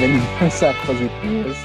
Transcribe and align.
Bienvenidos 0.00 0.62
a 0.62 0.72
Positivos, 0.86 1.56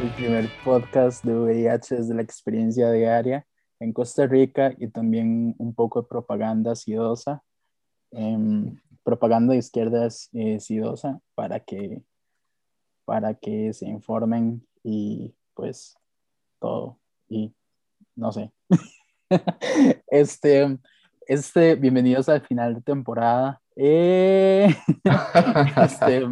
el 0.00 0.08
primer 0.14 0.48
podcast 0.64 1.22
de 1.22 1.34
VIH 1.34 1.96
desde 1.96 2.14
la 2.14 2.22
experiencia 2.22 2.90
diaria 2.90 3.46
en 3.78 3.92
Costa 3.92 4.26
Rica 4.26 4.72
y 4.78 4.88
también 4.88 5.54
un 5.58 5.74
poco 5.74 6.00
de 6.00 6.08
propaganda 6.08 6.74
sidosa, 6.76 7.42
em, 8.10 8.80
propaganda 9.02 9.52
de 9.52 9.58
izquierda 9.58 10.08
eh, 10.32 10.60
sidosa 10.60 11.20
para 11.34 11.60
que, 11.60 12.02
para 13.04 13.34
que 13.34 13.74
se 13.74 13.84
informen 13.86 14.66
y 14.82 15.34
pues 15.52 15.94
todo 16.60 16.98
y 17.28 17.54
no 18.16 18.32
sé. 18.32 18.50
este, 20.06 20.78
este, 21.26 21.74
bienvenidos 21.74 22.30
al 22.30 22.40
final 22.40 22.76
de 22.76 22.80
temporada. 22.80 23.60
Eh, 23.76 24.74
este, 25.84 26.24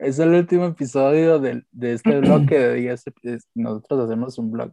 es 0.00 0.18
el 0.18 0.34
último 0.34 0.64
episodio 0.64 1.38
de, 1.38 1.62
de 1.70 1.92
este 1.92 2.20
bloque 2.20 2.58
de 2.58 2.74
10 2.74 3.04
Nosotros 3.54 4.00
hacemos 4.06 4.38
un 4.38 4.50
blog, 4.50 4.72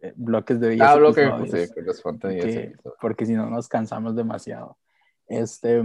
eh, 0.00 0.12
bloques 0.16 0.58
de 0.58 0.70
10 0.70 0.82
ah, 0.82 0.96
bloque, 0.96 1.24
episodios. 1.24 1.68
Sí, 1.68 1.72
porque, 1.74 2.76
porque 3.00 3.26
si 3.26 3.34
no 3.34 3.48
nos 3.50 3.68
cansamos 3.68 4.16
demasiado. 4.16 4.78
Este, 5.26 5.82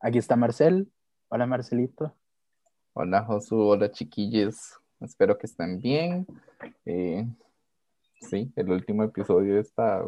aquí 0.00 0.18
está 0.18 0.36
Marcel. 0.36 0.90
Hola 1.28 1.46
Marcelito. 1.46 2.14
Hola 2.94 3.24
Josu, 3.24 3.58
hola 3.58 3.90
chiquillos. 3.90 4.78
Espero 5.00 5.36
que 5.36 5.46
estén 5.46 5.78
bien. 5.78 6.26
Eh, 6.84 7.26
sí, 8.20 8.52
el 8.56 8.70
último 8.70 9.02
episodio 9.02 9.54
de 9.54 9.60
esta 9.60 10.04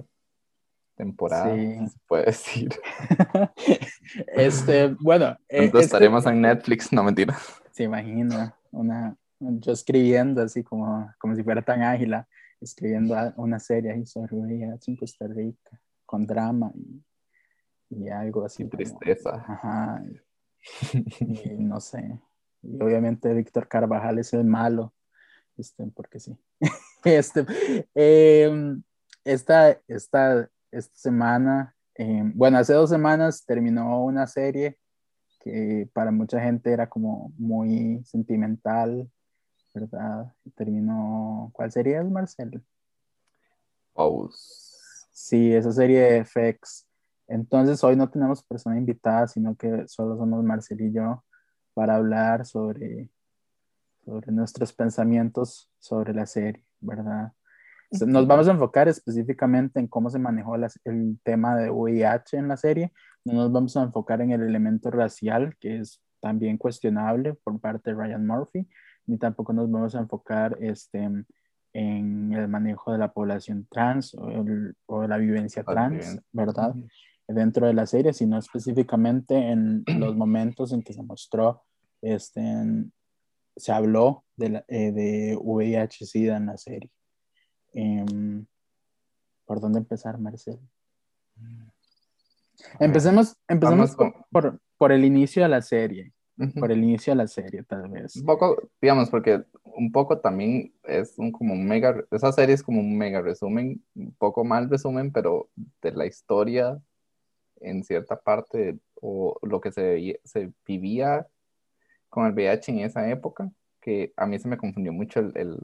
temporada, 0.96 1.54
se 1.54 1.98
puede 2.06 2.26
decir. 2.26 2.70
este, 4.28 4.88
bueno. 5.00 5.36
Eh, 5.48 5.64
Entonces 5.64 5.86
estaremos 5.86 6.24
en 6.26 6.40
Netflix, 6.40 6.92
no 6.92 7.02
mentira. 7.04 7.36
Se 7.74 7.82
imagina, 7.82 8.56
una, 8.70 9.16
yo 9.40 9.72
escribiendo 9.72 10.40
así 10.40 10.62
como, 10.62 11.12
como 11.18 11.34
si 11.34 11.42
fuera 11.42 11.60
tan 11.60 11.82
ágil, 11.82 12.14
escribiendo 12.60 13.16
una 13.36 13.58
serie 13.58 13.90
ahí 13.90 14.06
sobre 14.06 14.36
VIH 14.36 14.92
en 14.92 14.96
Costa 14.96 15.26
Rica, 15.26 15.80
con 16.06 16.24
drama 16.24 16.70
y, 16.76 17.04
y 18.04 18.08
algo 18.08 18.44
así. 18.44 18.64
tristeza. 18.66 19.44
Ajá. 19.46 20.04
Y, 21.20 21.58
no 21.58 21.80
sé. 21.80 22.18
Y 22.62 22.80
obviamente 22.80 23.34
Víctor 23.34 23.66
Carvajal 23.66 24.20
es 24.20 24.32
el 24.32 24.44
malo, 24.44 24.94
este, 25.56 25.84
porque 25.88 26.20
sí. 26.20 26.38
Este, 27.04 27.44
eh, 27.94 28.76
esta, 29.24 29.78
esta, 29.88 30.48
esta 30.70 30.96
semana, 30.96 31.76
eh, 31.96 32.22
bueno, 32.34 32.56
hace 32.56 32.72
dos 32.72 32.88
semanas 32.88 33.44
terminó 33.44 34.04
una 34.04 34.28
serie 34.28 34.78
que 35.44 35.88
para 35.92 36.10
mucha 36.10 36.40
gente 36.40 36.72
era 36.72 36.88
como 36.88 37.30
muy 37.36 38.02
sentimental, 38.06 39.10
¿verdad? 39.74 40.32
Terminó, 40.54 41.50
¿cuál 41.52 41.70
sería 41.70 42.00
es, 42.00 42.10
Marcel? 42.10 42.64
Pose. 43.92 44.38
Sí, 45.12 45.54
esa 45.54 45.70
serie 45.70 46.00
de 46.00 46.24
FX. 46.24 46.86
Entonces 47.28 47.84
hoy 47.84 47.94
no 47.94 48.08
tenemos 48.08 48.42
persona 48.42 48.78
invitada, 48.78 49.28
sino 49.28 49.54
que 49.54 49.86
solo 49.86 50.16
somos 50.16 50.42
Marcel 50.42 50.80
y 50.80 50.92
yo 50.92 51.22
para 51.74 51.96
hablar 51.96 52.46
sobre, 52.46 53.10
sobre 54.04 54.32
nuestros 54.32 54.72
pensamientos 54.72 55.70
sobre 55.78 56.14
la 56.14 56.24
serie, 56.26 56.64
¿verdad? 56.80 57.32
Nos 57.90 58.26
vamos 58.26 58.48
a 58.48 58.52
enfocar 58.52 58.88
específicamente 58.88 59.78
en 59.78 59.86
cómo 59.86 60.10
se 60.10 60.18
manejó 60.18 60.56
el 60.56 61.18
tema 61.22 61.56
de 61.56 61.70
VIH 61.70 62.36
en 62.36 62.48
la 62.48 62.56
serie. 62.56 62.92
No 63.24 63.34
nos 63.34 63.52
vamos 63.52 63.76
a 63.76 63.82
enfocar 63.82 64.20
en 64.20 64.32
el 64.32 64.42
elemento 64.42 64.90
racial, 64.90 65.56
que 65.60 65.78
es 65.78 66.02
también 66.20 66.56
cuestionable 66.56 67.34
por 67.34 67.60
parte 67.60 67.90
de 67.90 67.96
Ryan 67.96 68.26
Murphy, 68.26 68.66
ni 69.06 69.18
tampoco 69.18 69.52
nos 69.52 69.70
vamos 69.70 69.94
a 69.94 70.00
enfocar 70.00 70.56
este, 70.60 70.98
en 71.74 72.32
el 72.32 72.48
manejo 72.48 72.92
de 72.92 72.98
la 72.98 73.12
población 73.12 73.66
trans 73.70 74.14
o, 74.14 75.06
la 75.06 75.18
vivencia 75.18 75.62
trans, 75.64 76.18
¿verdad? 76.32 76.74
Dentro 77.28 77.66
de 77.66 77.74
la 77.74 77.86
serie, 77.86 78.12
sino 78.12 78.38
específicamente 78.38 79.36
en 79.36 79.84
los 79.86 80.16
momentos 80.16 80.72
en 80.72 80.82
que 80.82 80.94
se 80.94 81.02
mostró, 81.02 81.62
este, 82.00 82.42
se 83.56 83.72
habló 83.72 84.24
de, 84.36 84.64
eh, 84.68 84.92
de 84.92 85.38
VIH-Sida 85.40 86.36
en 86.36 86.46
la 86.46 86.56
serie. 86.56 86.90
Em, 87.74 88.46
¿Por 89.44 89.60
dónde 89.60 89.80
empezar, 89.80 90.18
Marcel? 90.18 90.58
Empecemos, 92.78 93.36
empecemos 93.48 93.94
por, 94.30 94.60
por, 94.78 94.92
el 94.92 95.04
inicio 95.04 95.42
de 95.42 95.48
la 95.48 95.60
serie. 95.60 96.12
Por 96.58 96.72
el 96.72 96.82
inicio 96.82 97.12
de 97.12 97.16
la 97.16 97.26
serie, 97.26 97.62
tal 97.64 97.88
vez. 97.88 98.16
Un 98.16 98.24
poco, 98.24 98.70
digamos, 98.80 99.10
porque 99.10 99.44
un 99.64 99.92
poco 99.92 100.18
también 100.18 100.72
es 100.84 101.18
un 101.18 101.30
como 101.30 101.52
un 101.52 101.66
mega, 101.66 102.02
esa 102.10 102.32
serie 102.32 102.54
es 102.54 102.62
como 102.62 102.80
un 102.80 102.96
mega 102.96 103.20
resumen, 103.20 103.84
un 103.94 104.12
poco 104.14 104.44
mal 104.44 104.70
resumen, 104.70 105.12
pero 105.12 105.50
de 105.82 105.92
la 105.92 106.06
historia 106.06 106.80
en 107.60 107.84
cierta 107.84 108.18
parte 108.20 108.78
o 109.00 109.38
lo 109.42 109.60
que 109.60 109.72
se, 109.72 110.20
se 110.24 110.52
vivía 110.66 111.26
con 112.08 112.26
el 112.26 112.32
VIH 112.32 112.72
en 112.72 112.78
esa 112.80 113.08
época, 113.08 113.50
que 113.80 114.12
a 114.16 114.26
mí 114.26 114.38
se 114.38 114.48
me 114.48 114.56
confundió 114.56 114.92
mucho 114.92 115.20
el 115.20 115.60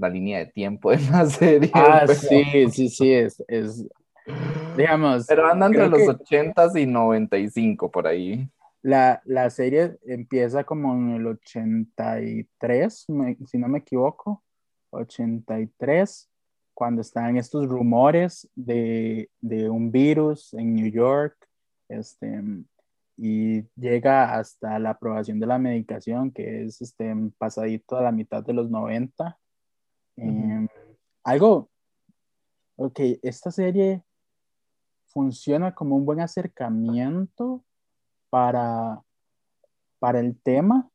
la 0.00 0.08
línea 0.08 0.38
de 0.38 0.46
tiempo 0.46 0.90
de 0.90 0.98
la 1.10 1.26
serie. 1.26 1.70
Ah, 1.74 2.06
sí, 2.06 2.70
sí, 2.70 2.88
sí, 2.88 3.12
es, 3.12 3.42
es, 3.46 3.86
digamos. 4.76 5.26
Pero 5.26 5.46
andan 5.46 5.74
entre 5.74 5.88
los 5.88 6.08
80 6.08 6.80
y 6.80 6.86
95 6.86 7.90
por 7.90 8.06
ahí. 8.06 8.48
La, 8.82 9.20
la, 9.26 9.50
serie 9.50 9.98
empieza 10.06 10.64
como 10.64 10.94
en 10.94 11.10
el 11.10 11.26
83, 11.26 13.06
si 13.46 13.58
no 13.58 13.68
me 13.68 13.78
equivoco, 13.80 14.42
83, 14.90 16.30
cuando 16.72 17.02
están 17.02 17.36
estos 17.36 17.66
rumores 17.66 18.48
de, 18.54 19.28
de 19.38 19.68
un 19.68 19.92
virus 19.92 20.54
en 20.54 20.74
New 20.74 20.90
York, 20.90 21.36
este, 21.90 22.42
y 23.18 23.62
llega 23.76 24.34
hasta 24.34 24.78
la 24.78 24.90
aprobación 24.90 25.38
de 25.38 25.46
la 25.46 25.58
medicación, 25.58 26.30
que 26.30 26.64
es 26.64 26.80
este, 26.80 27.14
pasadito 27.36 27.98
a 27.98 28.02
la 28.02 28.12
mitad 28.12 28.42
de 28.42 28.54
los 28.54 28.70
90, 28.70 29.38
Em, 30.20 30.68
algo, 31.24 31.70
ok, 32.76 33.00
esta 33.22 33.50
serie 33.50 34.04
funciona 35.06 35.74
como 35.74 35.96
un 35.96 36.04
buen 36.04 36.20
acercamiento 36.20 37.64
para, 38.28 39.02
para 39.98 40.20
el 40.20 40.38
tema, 40.40 40.90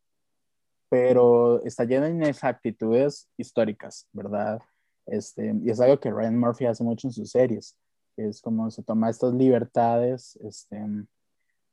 pero 0.90 1.62
está 1.64 1.86
llena 1.86 2.06
de 2.06 2.12
inexactitudes 2.12 3.28
históricas, 3.36 4.08
¿verdad? 4.14 4.62
Este, 5.08 5.54
y 5.64 5.70
es 5.70 5.80
algo 5.80 6.00
que 6.00 6.12
Ryan 6.12 6.38
Murphy 6.38 6.66
hace 6.66 6.84
mucho 6.84 7.08
en 7.08 7.14
sus 7.14 7.32
series, 7.32 7.78
es 8.18 8.42
como 8.42 8.70
se 8.70 8.84
toma 8.84 9.10
estas 9.10 9.34
libertades 9.34 10.38
este, 10.38 10.78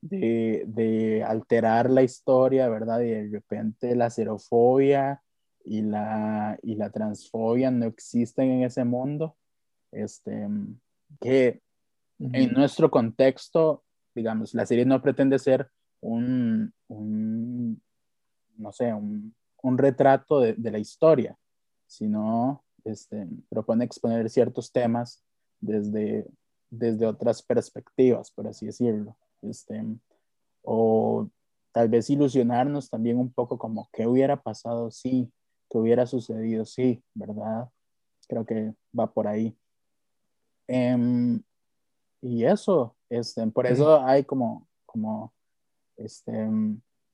de, 0.00 0.64
de, 0.66 1.22
alterar 1.22 1.90
la 1.90 2.02
historia, 2.02 2.68
¿verdad? 2.68 3.00
Y 3.00 3.10
de 3.10 3.28
repente 3.30 3.94
la 3.94 4.10
xerofobia 4.10 5.22
y 5.64 5.82
la, 5.82 6.58
y 6.62 6.74
la 6.74 6.90
transfobia 6.90 7.70
no 7.70 7.86
existen 7.86 8.50
en 8.50 8.62
ese 8.64 8.84
mundo, 8.84 9.36
este, 9.90 10.48
que 11.20 11.60
en 12.18 12.52
nuestro 12.52 12.90
contexto, 12.90 13.82
digamos, 14.14 14.54
la 14.54 14.66
serie 14.66 14.84
no 14.84 15.02
pretende 15.02 15.38
ser 15.38 15.70
un, 16.00 16.72
un 16.88 17.80
no 18.56 18.72
sé, 18.72 18.92
un, 18.92 19.34
un 19.62 19.78
retrato 19.78 20.40
de, 20.40 20.54
de, 20.54 20.70
la 20.70 20.78
historia, 20.78 21.36
sino 21.86 22.64
este, 22.84 23.26
propone 23.48 23.84
exponer 23.84 24.28
ciertos 24.30 24.72
temas 24.72 25.22
desde, 25.60 26.26
desde 26.70 27.06
otras 27.06 27.42
perspectivas, 27.42 28.30
por 28.30 28.46
así 28.46 28.66
decirlo. 28.66 29.16
Este, 29.42 29.82
o 30.62 31.28
tal 31.72 31.88
vez 31.88 32.10
ilusionarnos 32.10 32.90
también 32.90 33.18
un 33.18 33.32
poco 33.32 33.58
como 33.58 33.88
qué 33.92 34.06
hubiera 34.06 34.40
pasado 34.40 34.90
si 34.90 35.30
que 35.72 35.78
hubiera 35.78 36.06
sucedido, 36.06 36.66
sí, 36.66 37.02
¿verdad? 37.14 37.70
Creo 38.28 38.44
que 38.44 38.74
va 38.98 39.10
por 39.10 39.26
ahí. 39.26 39.56
Em, 40.68 41.42
y 42.20 42.44
eso, 42.44 42.94
este, 43.08 43.46
por 43.46 43.66
eso 43.66 43.98
hay 44.02 44.24
como, 44.24 44.68
como, 44.84 45.32
este, 45.96 46.50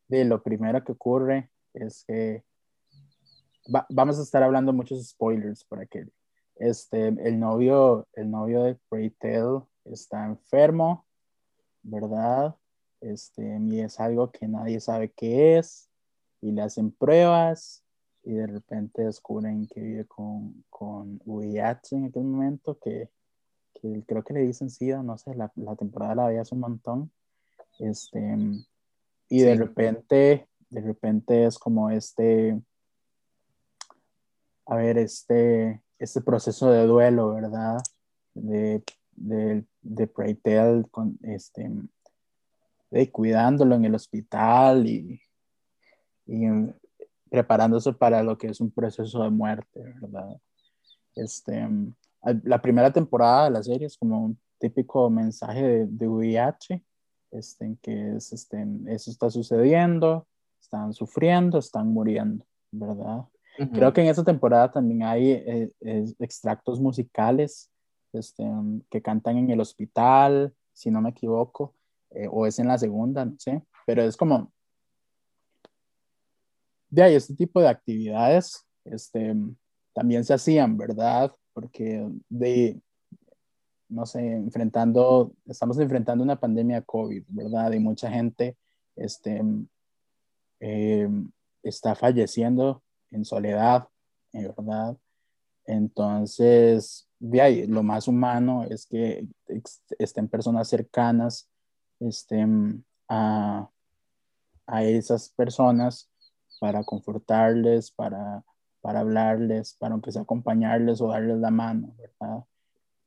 de 0.09 0.25
lo 0.25 0.43
primero 0.43 0.83
que 0.83 0.91
ocurre 0.91 1.53
es 1.73 2.05
que 2.05 2.43
vamos 3.91 4.19
a 4.19 4.23
estar 4.23 4.43
hablando 4.43 4.73
muchos 4.73 5.07
spoilers 5.07 5.63
por 5.65 5.79
aquí. 5.79 6.01
Este, 6.57 7.07
el 7.07 7.39
novio, 7.39 8.09
el 8.15 8.29
novio 8.29 8.65
de 8.65 8.77
Tell 9.21 9.61
está 9.85 10.27
enfermo, 10.27 11.07
¿verdad? 11.85 12.57
Este, 13.01 13.57
y 13.71 13.81
es 13.81 14.01
algo 14.01 14.33
que 14.33 14.49
nadie 14.49 14.81
sabe 14.81 15.13
qué 15.13 15.59
es, 15.59 15.89
y 16.41 16.51
le 16.51 16.63
hacen 16.63 16.91
pruebas, 16.91 17.85
y 18.29 18.35
de 18.35 18.47
repente 18.47 19.03
descubren 19.03 19.67
que 19.67 19.81
vive 19.81 20.05
con, 20.07 20.65
con 20.71 21.21
VIH 21.25 21.97
en 21.97 22.05
aquel 22.07 22.25
momento, 22.25 22.79
que, 22.79 23.09
que, 23.75 24.05
creo 24.07 24.23
que 24.23 24.35
le 24.35 24.41
dicen 24.43 24.71
SIDA, 24.71 25.03
no 25.03 25.17
sé, 25.19 25.35
la, 25.35 25.51
la 25.57 25.77
temporada 25.77 26.15
la 26.15 26.27
había 26.27 26.43
hace 26.43 26.55
un 26.55 26.61
montón. 26.61 27.11
Este, 27.79 28.37
y 29.29 29.41
de 29.41 29.55
repente 29.55 30.49
de 30.71 30.81
repente 30.81 31.47
es 31.47 31.59
como 31.59 31.91
este, 31.91 32.61
a 34.67 34.77
ver, 34.77 34.99
este, 34.99 35.83
este 35.99 36.21
proceso 36.21 36.71
de 36.71 36.85
duelo, 36.85 37.35
¿verdad? 37.35 37.79
De, 38.35 38.83
de, 39.13 39.65
de 39.81 40.89
con 40.91 41.19
este, 41.23 41.71
de 42.91 43.11
cuidándolo 43.11 43.75
en 43.77 43.85
el 43.87 43.95
hospital 43.95 44.87
y, 44.87 45.21
y 46.27 46.47
preparándose 47.31 47.93
para 47.93 48.23
lo 48.23 48.37
que 48.39 48.49
es 48.49 48.61
un 48.61 48.71
proceso 48.71 49.23
de 49.23 49.31
muerte, 49.31 49.81
¿verdad? 50.01 50.37
Este, 51.15 51.69
la 52.45 52.61
primera 52.61 52.93
temporada 52.93 53.45
de 53.45 53.51
la 53.51 53.63
serie 53.63 53.87
es 53.87 53.97
como 53.97 54.25
un 54.25 54.39
típico 54.59 55.09
mensaje 55.11 55.63
de, 55.63 55.87
de 55.87 56.09
VIH, 56.09 56.83
este, 57.31 57.77
que 57.83 58.17
es, 58.17 58.33
este, 58.33 58.67
eso 58.87 59.11
está 59.11 59.31
sucediendo, 59.31 60.27
están 60.61 60.93
sufriendo, 60.93 61.59
están 61.59 61.89
muriendo, 61.89 62.45
¿verdad? 62.71 63.25
Creo 63.73 63.93
que 63.93 64.03
en 64.03 64.07
esa 64.07 64.23
temporada 64.23 64.71
también 64.71 65.03
hay 65.03 65.33
eh, 65.33 65.69
extractos 66.21 66.81
musicales 66.81 67.73
este, 68.13 68.45
que 68.89 69.03
cantan 69.03 69.37
en 69.37 69.51
el 69.51 69.61
hospital, 69.61 70.55
si 70.73 70.93
no 70.93 71.01
me 71.01 71.11
equivoco, 71.11 71.75
eh, 72.11 72.29
o 72.31 72.47
es 72.47 72.59
en 72.61 72.69
la 72.69 72.79
segunda, 72.79 73.25
no 73.25 73.35
sé, 73.39 73.63
pero 73.85 74.03
es 74.03 74.17
como, 74.17 74.53
de 76.91 77.03
ahí, 77.03 77.15
este 77.15 77.35
tipo 77.35 77.61
de 77.61 77.69
actividades 77.69 78.65
este, 78.85 79.35
también 79.93 80.25
se 80.25 80.35
hacían, 80.35 80.77
¿verdad? 80.77 81.33
Porque 81.53 82.09
de, 82.29 82.81
no 83.89 84.07
sé, 84.07 84.21
enfrentando, 84.21 85.33
estamos 85.47 85.79
enfrentando 85.79 86.25
una 86.25 86.39
pandemia 86.39 86.83
COVID, 86.83 87.25
¿verdad? 87.29 87.73
Y 87.73 87.79
mucha 87.81 88.11
gente 88.11 88.57
este, 88.97 89.43
eh, 90.61 91.09
está 91.63 91.95
falleciendo 91.95 92.83
en 93.11 93.25
soledad, 93.25 93.89
¿verdad? 94.33 94.97
Entonces, 95.65 97.09
de 97.19 97.41
ahí, 97.41 97.67
lo 97.67 97.83
más 97.83 98.09
humano 98.09 98.65
es 98.65 98.87
que 98.87 99.27
estén 99.99 100.29
personas 100.29 100.69
cercanas 100.69 101.49
estén 102.01 102.85
a, 103.09 103.69
a 104.67 104.85
esas 104.85 105.31
personas 105.31 106.09
para 106.59 106.85
confortarles, 106.85 107.91
para, 107.91 108.45
para 108.81 109.01
hablarles, 109.01 109.75
para 109.75 109.93
aunque 109.95 110.13
sea 110.13 110.23
acompañarles 110.23 111.01
o 111.01 111.09
darles 111.09 111.39
la 111.39 111.51
mano, 111.51 111.95
¿verdad? 111.99 112.45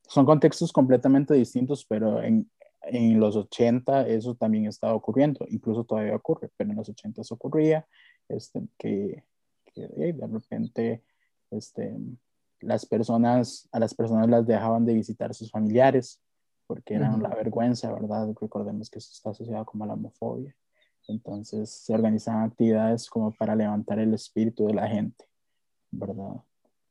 Son 0.06 0.26
contextos 0.26 0.72
completamente 0.72 1.34
distintos, 1.34 1.84
pero 1.84 2.22
en, 2.22 2.50
en 2.82 3.18
los 3.20 3.36
80 3.36 4.08
eso 4.08 4.34
también 4.34 4.66
estaba 4.66 4.94
ocurriendo, 4.94 5.46
incluso 5.48 5.84
todavía 5.84 6.16
ocurre, 6.16 6.50
pero 6.56 6.70
en 6.70 6.76
los 6.76 6.88
80 6.88 7.22
ocurría 7.30 7.86
este, 8.28 8.62
que, 8.78 9.24
que 9.72 9.88
de 9.88 10.26
repente 10.26 11.02
este, 11.50 11.96
las 12.60 12.86
personas, 12.86 13.68
a 13.72 13.78
las 13.78 13.94
personas 13.94 14.28
las 14.28 14.46
dejaban 14.46 14.84
de 14.84 14.94
visitar 14.94 15.34
sus 15.34 15.50
familiares 15.50 16.20
porque 16.66 16.94
eran 16.94 17.22
la 17.22 17.28
vergüenza, 17.28 17.92
¿verdad? 17.92 18.32
Recordemos 18.40 18.88
que 18.88 18.98
eso 18.98 19.10
está 19.12 19.30
asociado 19.30 19.66
como 19.66 19.84
a 19.84 19.88
la 19.88 19.92
homofobia. 19.92 20.56
Entonces 21.08 21.70
se 21.70 21.94
organizaban 21.94 22.44
actividades 22.44 23.08
como 23.08 23.32
para 23.32 23.56
levantar 23.56 23.98
el 23.98 24.14
espíritu 24.14 24.66
de 24.66 24.74
la 24.74 24.88
gente, 24.88 25.24
¿verdad? 25.90 26.42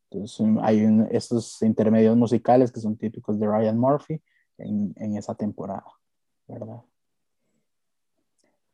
Entonces 0.10 0.46
hay 0.62 0.86
estos 1.12 1.62
intermedios 1.62 2.18
musicales 2.18 2.72
que 2.72 2.82
son 2.82 2.98
típicos 2.98 3.40
de 3.40 3.48
Ryan 3.48 3.78
Murphy 3.78 4.22
en, 4.58 4.94
en 4.98 5.18
esa 5.18 5.34
temporada, 5.36 5.86
¿verdad? 6.48 6.82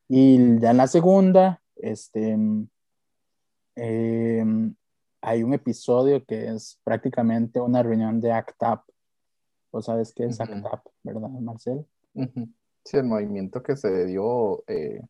Y 0.08 0.60
ya 0.60 0.72
en 0.72 0.78
la 0.78 0.88
segunda, 0.88 1.62
este, 1.76 2.38
em, 3.76 4.76
hay 5.22 5.44
un 5.44 5.54
episodio 5.54 6.24
que 6.26 6.48
es 6.48 6.80
prácticamente 6.84 7.60
una 7.60 7.84
reunión 7.84 8.20
de 8.20 8.32
ACT 8.32 8.64
UP. 8.64 8.82
¿Vos 9.72 9.86
sabes 9.86 10.14
qué 10.14 10.26
es 10.26 10.40
ACT 10.40 10.66
UP, 10.66 10.82
verdad, 11.04 11.30
Marcel? 11.30 11.86
Sí, 12.84 12.98
el 12.98 13.04
movimiento 13.04 13.62
que 13.62 13.76
se 13.76 14.06
dio 14.06 14.64
eh, 14.68 15.02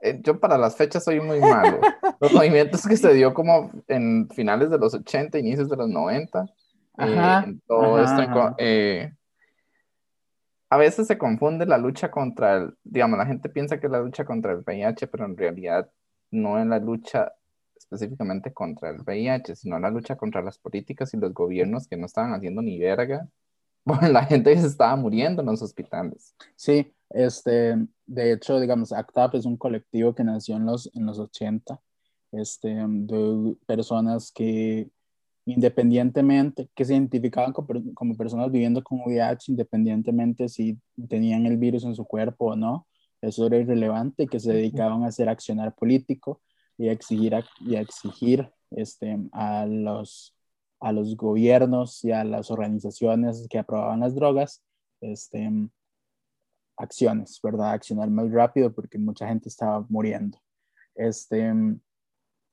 eh, 0.00 0.20
yo 0.22 0.38
para 0.40 0.58
las 0.58 0.76
fechas 0.76 1.04
soy 1.04 1.20
muy 1.20 1.40
malo. 1.40 1.80
Los 2.20 2.32
movimientos 2.32 2.86
que 2.86 2.96
se 2.96 3.12
dio 3.14 3.34
como 3.34 3.70
en 3.88 4.28
finales 4.30 4.70
de 4.70 4.78
los 4.78 4.94
80, 4.94 5.38
inicios 5.38 5.68
de 5.68 5.76
los 5.76 5.88
90. 5.88 6.46
Eh, 6.98 7.58
todo 7.66 8.02
esto, 8.02 8.56
a 10.68 10.76
veces 10.76 11.06
se 11.06 11.18
confunde 11.18 11.66
la 11.66 11.78
lucha 11.78 12.10
contra 12.10 12.56
el, 12.56 12.74
digamos, 12.82 13.18
la 13.18 13.26
gente 13.26 13.48
piensa 13.48 13.78
que 13.78 13.86
es 13.86 13.92
la 13.92 14.00
lucha 14.00 14.24
contra 14.24 14.52
el 14.52 14.64
VIH, 14.66 15.06
pero 15.06 15.24
en 15.24 15.36
realidad 15.36 15.90
no 16.30 16.58
es 16.58 16.66
la 16.66 16.78
lucha 16.78 17.32
específicamente 17.76 18.52
contra 18.52 18.90
el 18.90 19.02
VIH, 19.02 19.56
sino 19.56 19.78
la 19.78 19.90
lucha 19.90 20.16
contra 20.16 20.42
las 20.42 20.58
políticas 20.58 21.14
y 21.14 21.18
los 21.18 21.32
gobiernos 21.32 21.86
que 21.86 21.96
no 21.96 22.06
estaban 22.06 22.32
haciendo 22.34 22.62
ni 22.62 22.78
verga 22.78 23.28
por 23.84 24.02
la 24.08 24.24
gente 24.24 24.52
que 24.52 24.60
se 24.60 24.66
estaba 24.66 24.96
muriendo 24.96 25.42
en 25.42 25.46
los 25.46 25.62
hospitales. 25.62 26.34
Sí, 26.56 26.92
este, 27.10 27.76
de 28.06 28.32
hecho, 28.32 28.60
digamos, 28.60 28.92
ACTAP 28.92 29.36
es 29.36 29.46
un 29.46 29.56
colectivo 29.56 30.14
que 30.14 30.24
nació 30.24 30.56
en 30.56 30.66
los, 30.66 30.90
en 30.94 31.06
los 31.06 31.18
80, 31.18 31.80
este, 32.32 32.68
de 32.68 33.56
personas 33.66 34.32
que 34.32 34.90
independientemente, 35.46 36.68
que 36.74 36.84
se 36.84 36.92
identificaban 36.94 37.52
como, 37.52 37.68
como 37.94 38.16
personas 38.16 38.50
viviendo 38.50 38.82
con 38.82 39.00
VIH, 39.00 39.52
independientemente 39.52 40.48
si 40.48 40.78
tenían 41.08 41.46
el 41.46 41.56
virus 41.56 41.84
en 41.84 41.94
su 41.94 42.04
cuerpo 42.04 42.46
o 42.46 42.56
no, 42.56 42.86
eso 43.22 43.46
era 43.46 43.56
irrelevante, 43.56 44.24
y 44.24 44.26
que 44.26 44.40
se 44.40 44.52
dedicaban 44.52 45.04
a 45.04 45.08
hacer 45.08 45.28
accionar 45.28 45.74
político 45.74 46.42
y 46.76 46.88
a 46.88 46.92
exigir, 46.92 47.32
y 47.60 47.76
a 47.76 47.80
exigir 47.80 48.50
este, 48.72 49.18
a, 49.32 49.66
los, 49.66 50.34
a 50.80 50.92
los 50.92 51.16
gobiernos 51.16 52.04
y 52.04 52.10
a 52.10 52.24
las 52.24 52.50
organizaciones 52.50 53.46
que 53.48 53.58
aprobaban 53.58 54.00
las 54.00 54.16
drogas 54.16 54.62
este, 55.00 55.48
acciones, 56.76 57.40
¿verdad? 57.42 57.72
Accionar 57.72 58.10
más 58.10 58.30
rápido 58.30 58.72
porque 58.72 58.98
mucha 58.98 59.26
gente 59.26 59.48
estaba 59.48 59.84
muriendo. 59.88 60.38
Este, 60.94 61.52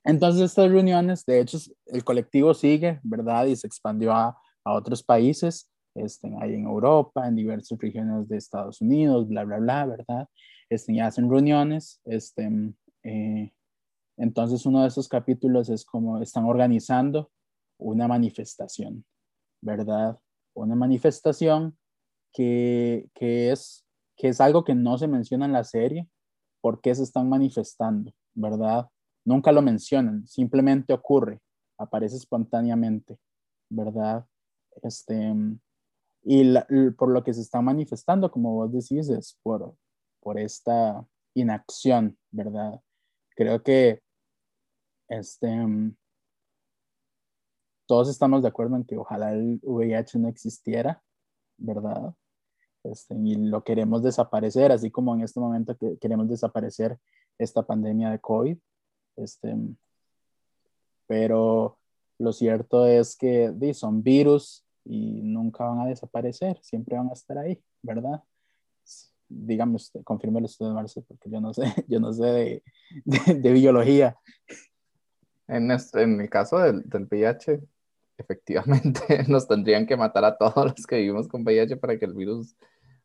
entonces 0.04 0.42
estas 0.42 0.70
reuniones, 0.70 1.26
de 1.26 1.40
hecho, 1.40 1.58
el 1.88 2.04
colectivo 2.04 2.54
sigue, 2.54 3.00
¿verdad? 3.04 3.46
Y 3.46 3.56
se 3.56 3.68
expandió 3.68 4.12
a, 4.14 4.38
a 4.64 4.74
otros 4.74 5.04
países, 5.04 5.70
este, 5.96 6.34
ahí 6.40 6.56
en 6.56 6.66
Europa, 6.66 7.28
en 7.28 7.36
diversas 7.36 7.78
regiones 7.80 8.28
de 8.28 8.38
Estados 8.38 8.82
Unidos, 8.82 9.28
bla, 9.28 9.44
bla, 9.44 9.60
bla, 9.60 9.86
¿verdad? 9.86 10.28
Este, 10.70 10.94
y 10.94 11.00
hacen 11.00 11.30
reuniones, 11.30 12.02
este, 12.06 12.50
eh, 13.04 13.54
entonces 14.18 14.66
uno 14.66 14.82
de 14.82 14.88
esos 14.88 15.08
capítulos 15.08 15.70
es 15.70 15.86
como 15.86 16.22
están 16.22 16.46
organizando 16.46 17.32
una 17.78 18.08
manifestación, 18.08 19.06
¿verdad? 19.62 20.20
Una 20.56 20.76
manifestación 20.76 21.78
que, 22.34 23.10
que 23.14 23.52
es 23.52 23.83
que 24.24 24.30
es 24.30 24.40
algo 24.40 24.64
que 24.64 24.74
no 24.74 24.98
se 24.98 25.10
menciona 25.10 25.44
en 25.44 25.52
la 25.52 25.66
serie, 25.66 26.08
por 26.62 26.80
qué 26.80 26.96
se 26.96 27.04
están 27.04 27.28
manifestando, 27.28 28.14
¿verdad? 28.34 28.88
Nunca 29.26 29.52
lo 29.52 29.62
mencionan, 29.62 30.26
simplemente 30.26 30.94
ocurre, 30.94 31.42
aparece 31.78 32.16
espontáneamente, 32.16 33.18
¿verdad? 33.70 34.26
Este, 34.82 35.36
y 36.24 36.54
por 36.92 37.10
lo 37.10 37.22
que 37.22 37.34
se 37.34 37.42
está 37.42 37.62
manifestando, 37.62 38.32
como 38.32 38.54
vos 38.54 38.72
decís, 38.72 39.10
es 39.10 39.38
por, 39.44 39.76
por 40.22 40.40
esta 40.40 41.06
inacción, 41.34 42.18
¿verdad? 42.32 42.80
Creo 43.36 43.62
que 43.62 44.02
este, 45.10 45.50
todos 47.86 48.08
estamos 48.08 48.42
de 48.42 48.48
acuerdo 48.48 48.78
en 48.78 48.86
que 48.86 48.96
ojalá 48.96 49.34
el 49.34 49.60
VIH 49.64 50.18
no 50.18 50.30
existiera, 50.30 51.04
¿verdad? 51.58 52.16
Este, 52.84 53.16
y 53.16 53.36
lo 53.36 53.64
queremos 53.64 54.04
desaparecer, 54.04 54.72
así 54.72 54.92
como 54.92 55.16
en 55.16 55.22
este 55.22 55.40
momento 55.40 55.78
que 55.78 55.98
queremos 55.98 56.30
desaparecer 56.30 56.98
esta 57.38 57.64
pandemia 57.64 58.12
de 58.12 58.20
COVID. 58.20 58.58
Este, 59.16 59.56
pero 61.08 61.78
lo 62.20 62.34
cierto 62.34 62.86
es 62.86 63.16
que 63.16 63.54
son 63.74 64.04
virus 64.04 64.66
y 64.86 65.22
nunca 65.22 65.66
van 65.66 65.80
a 65.80 65.86
desaparecer, 65.86 66.60
siempre 66.62 66.98
van 66.98 67.10
a 67.10 67.14
estar 67.14 67.38
ahí, 67.38 67.62
¿verdad? 67.82 68.22
Dígame 69.30 69.76
usted, 69.76 70.04
confírmelo 70.04 70.46
usted, 70.46 70.66
Marce, 70.68 71.02
porque 71.02 71.30
yo 71.30 71.40
no 71.40 71.54
sé, 71.54 71.64
yo 71.88 72.00
no 72.00 72.14
sé 72.14 72.26
de, 72.26 72.64
de, 73.36 73.52
biología. 73.52 74.18
En, 75.48 75.72
este, 75.72 76.04
en 76.04 76.20
el 76.20 76.30
caso 76.30 76.60
del, 76.60 76.84
del 76.90 77.06
VIH, 77.06 77.62
efectivamente 78.18 79.24
nos 79.28 79.48
tendrían 79.48 79.86
que 79.86 79.98
matar 79.98 80.26
a 80.26 80.38
todos 80.38 80.66
los 80.66 80.86
que 80.86 80.98
vivimos 80.98 81.28
con 81.28 81.44
VIH 81.44 81.78
para 81.78 81.98
que 81.98 82.06
el 82.06 82.14
virus 82.14 82.56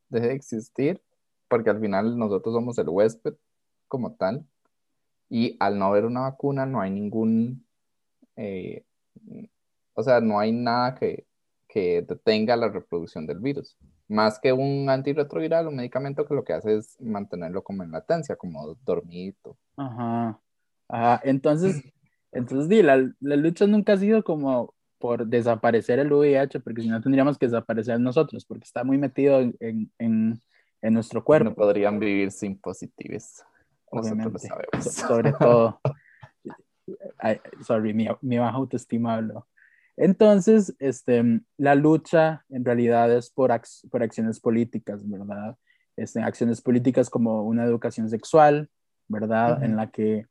deje 0.09 0.29
de 0.29 0.35
existir, 0.35 1.03
porque 1.49 1.71
al 1.71 1.81
final 1.81 2.19
nosotros 2.19 2.55
somos 2.55 2.79
el 2.79 2.89
huésped 2.89 3.35
como 3.89 4.15
tal, 4.15 4.47
y 5.29 5.57
al 5.61 5.79
no 5.79 5.87
haber 5.87 6.05
una 6.05 6.23
vacuna 6.23 6.67
no 6.67 6.81
hay 6.81 6.91
ningún, 6.91 7.67
eh, 8.37 8.85
o 9.95 10.03
sea, 10.03 10.21
no 10.21 10.39
hay 10.39 10.53
nada 10.53 10.95
que, 10.95 11.27
que 11.69 12.03
detenga 12.03 12.57
la 12.57 12.69
reproducción 12.69 13.27
del 13.27 13.41
virus. 13.41 13.77
Más 14.09 14.39
que 14.41 14.53
un 14.55 14.89
antirretroviral, 14.89 15.69
un 15.69 15.77
medicamento 15.77 16.25
que 16.27 16.35
lo 16.35 16.45
que 16.45 16.55
hace 16.55 16.77
es 16.77 16.99
mantenerlo 17.01 17.63
como 17.63 17.83
en 17.83 17.91
latencia, 17.91 18.37
como 18.37 18.75
dormido 18.85 19.59
Ajá. 19.77 20.41
Ajá. 20.89 21.21
Entonces, 21.25 21.83
entonces, 22.33 22.69
di, 22.69 22.83
la, 22.83 22.97
la 23.21 23.37
lucha 23.37 23.67
nunca 23.67 23.93
ha 23.93 23.97
sido 23.99 24.25
como 24.25 24.75
por 24.99 25.27
desaparecer 25.27 25.99
el 25.99 26.13
VIH, 26.13 26.61
porque 26.61 26.83
si 26.83 26.89
no 26.89 27.01
tendríamos 27.01 27.39
que 27.39 27.47
desaparecer 27.47 28.01
nosotros, 28.01 28.45
porque 28.45 28.65
está 28.65 28.85
muy 28.85 28.99
metido 28.99 29.41
en, 29.41 29.91
en, 29.99 30.41
en 30.83 30.95
nuestro 30.95 31.25
cuerpo. 31.25 31.51
No 31.51 31.55
podrían 31.55 31.99
vivir 31.99 32.31
sin 32.31 32.59
positives. 32.59 33.45
Obviamente. 33.91 34.49
So, 34.81 34.91
sobre 34.91 35.33
todo. 35.33 35.81
I, 37.23 37.41
sorry, 37.65 37.93
mi, 37.93 38.09
mi 38.23 38.39
baja 38.39 38.57
autoestima 38.57 39.15
habló. 39.15 39.47
Entonces, 39.97 40.75
este, 40.79 41.41
la 41.57 41.75
lucha 41.75 42.45
en 42.49 42.65
realidad 42.65 43.13
es 43.13 43.31
por, 43.31 43.51
ac 43.51 43.67
por 43.91 44.03
acciones 44.03 44.41
políticas, 44.41 45.09
¿verdad? 45.09 45.57
Este, 45.97 46.23
acciones 46.23 46.61
políticas 46.61 47.11
como 47.11 47.43
una 47.43 47.65
educación 47.65 48.09
sexual, 48.09 48.71
¿verdad? 49.09 49.59
Uh 49.59 49.61
-huh. 49.61 49.65
En 49.65 49.77
la 49.77 49.91
que 49.91 50.27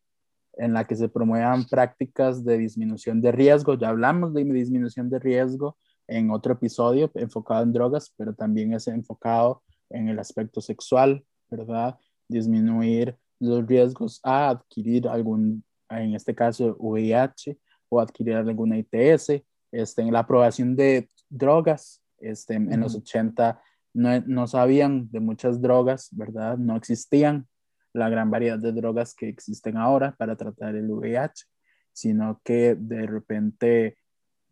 en 0.58 0.74
la 0.74 0.86
que 0.86 0.96
se 0.96 1.10
promuevan 1.10 1.66
prácticas 1.66 2.44
de 2.44 2.58
disminución 2.58 3.22
de 3.22 3.32
riesgo. 3.32 3.76
Ya 3.76 3.90
hablamos 3.90 4.34
de 4.34 4.44
disminución 4.44 5.10
de 5.10 5.20
riesgo 5.20 5.78
en 6.08 6.32
otro 6.32 6.54
episodio 6.54 7.12
enfocado 7.16 7.64
en 7.64 7.74
drogas, 7.74 8.14
pero 8.18 8.34
también 8.34 8.74
es 8.74 8.88
enfocado 8.88 9.64
en 9.90 10.10
el 10.10 10.20
aspecto 10.20 10.62
sexual, 10.62 11.24
¿verdad? 11.50 11.98
Disminuir 12.28 13.18
los 13.40 13.66
riesgos 13.66 14.20
a 14.24 14.50
adquirir 14.50 15.08
algún, 15.08 15.64
en 15.90 16.16
este 16.16 16.34
caso, 16.34 16.76
VIH 16.80 17.58
o 17.90 18.00
adquirir 18.00 18.36
alguna 18.36 18.78
ITS, 18.78 19.44
este, 19.72 20.02
en 20.02 20.12
la 20.12 20.20
aprobación 20.20 20.76
de 20.76 21.10
drogas, 21.30 22.02
este, 22.20 22.58
uh 22.58 22.62
-huh. 22.62 22.74
en 22.74 22.80
los 22.80 22.96
80 22.96 23.62
no, 23.94 24.20
no 24.22 24.48
sabían 24.48 25.10
de 25.12 25.20
muchas 25.20 25.62
drogas, 25.62 26.10
¿verdad? 26.12 26.58
No 26.58 26.76
existían 26.76 27.48
la 27.94 28.10
gran 28.10 28.30
variedad 28.30 28.60
de 28.60 28.72
drogas 28.72 29.16
que 29.16 29.30
existen 29.30 29.78
ahora 29.78 30.16
para 30.18 30.36
tratar 30.36 30.76
el 30.76 30.90
VIH, 30.90 31.46
sino 31.94 32.42
que 32.44 32.76
de 32.76 33.08
repente 33.08 33.98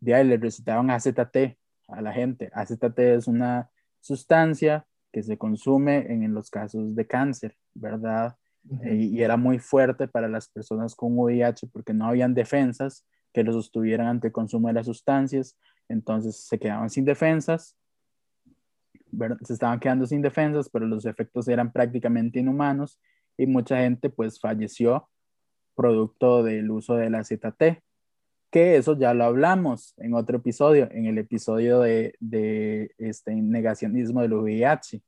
de 0.00 0.14
ahí 0.14 0.26
le 0.26 0.36
recetaban 0.36 0.90
AZT 0.90 1.56
a 1.88 2.02
la 2.02 2.12
gente. 2.12 2.50
AZT 2.52 2.98
es 2.98 3.26
una 3.26 3.70
sustancia 4.00 4.86
que 5.12 5.22
se 5.22 5.38
consume 5.38 6.12
en, 6.12 6.22
en 6.22 6.34
los 6.34 6.50
casos 6.50 6.94
de 6.94 7.06
cáncer, 7.06 7.56
¿verdad? 7.74 8.36
Uh 8.68 8.76
-huh. 8.76 8.94
y, 8.96 9.16
y, 9.16 9.22
era 9.22 9.36
muy 9.36 9.58
fuerte 9.58 10.08
para 10.08 10.28
las 10.28 10.48
personas 10.48 10.94
con 10.94 11.16
VIH 11.16 11.68
porque 11.72 11.94
no 11.94 12.06
habían 12.06 12.34
defensas 12.34 13.06
que 13.32 13.44
los 13.44 13.54
sostuvieran 13.54 14.08
ante 14.08 14.28
el 14.28 14.32
consumo 14.32 14.68
de 14.68 14.74
las 14.74 14.86
sustancias, 14.86 15.56
entonces 15.88 16.46
se 16.48 16.58
quedaban 16.58 16.90
sin 16.90 17.04
defensas, 17.04 17.76
¿verdad? 19.10 19.38
se 19.42 19.52
estaban 19.52 19.78
quedando 19.78 20.06
sin 20.06 20.22
defensas, 20.22 20.68
pero 20.68 20.86
los 20.86 21.06
efectos 21.06 21.46
eran 21.48 21.72
prácticamente 21.72 22.40
inhumanos 22.40 22.98
y 23.36 23.46
mucha 23.46 23.78
gente 23.78 24.10
pues 24.10 24.40
falleció 24.40 25.08
producto 25.74 26.42
del 26.42 26.70
uso 26.70 26.96
de 26.96 27.10
la 27.10 27.22
ZT, 27.22 27.82
que 28.50 28.76
eso 28.76 28.98
ya 28.98 29.12
lo 29.14 29.24
hablamos 29.24 29.94
en 29.98 30.14
otro 30.14 30.38
episodio, 30.38 30.88
en 30.90 31.06
el 31.06 31.18
episodio 31.18 31.80
de, 31.80 32.14
este 32.98 33.34
negacionismo 33.34 34.22
del 34.22 34.32
VIH, 34.32 35.02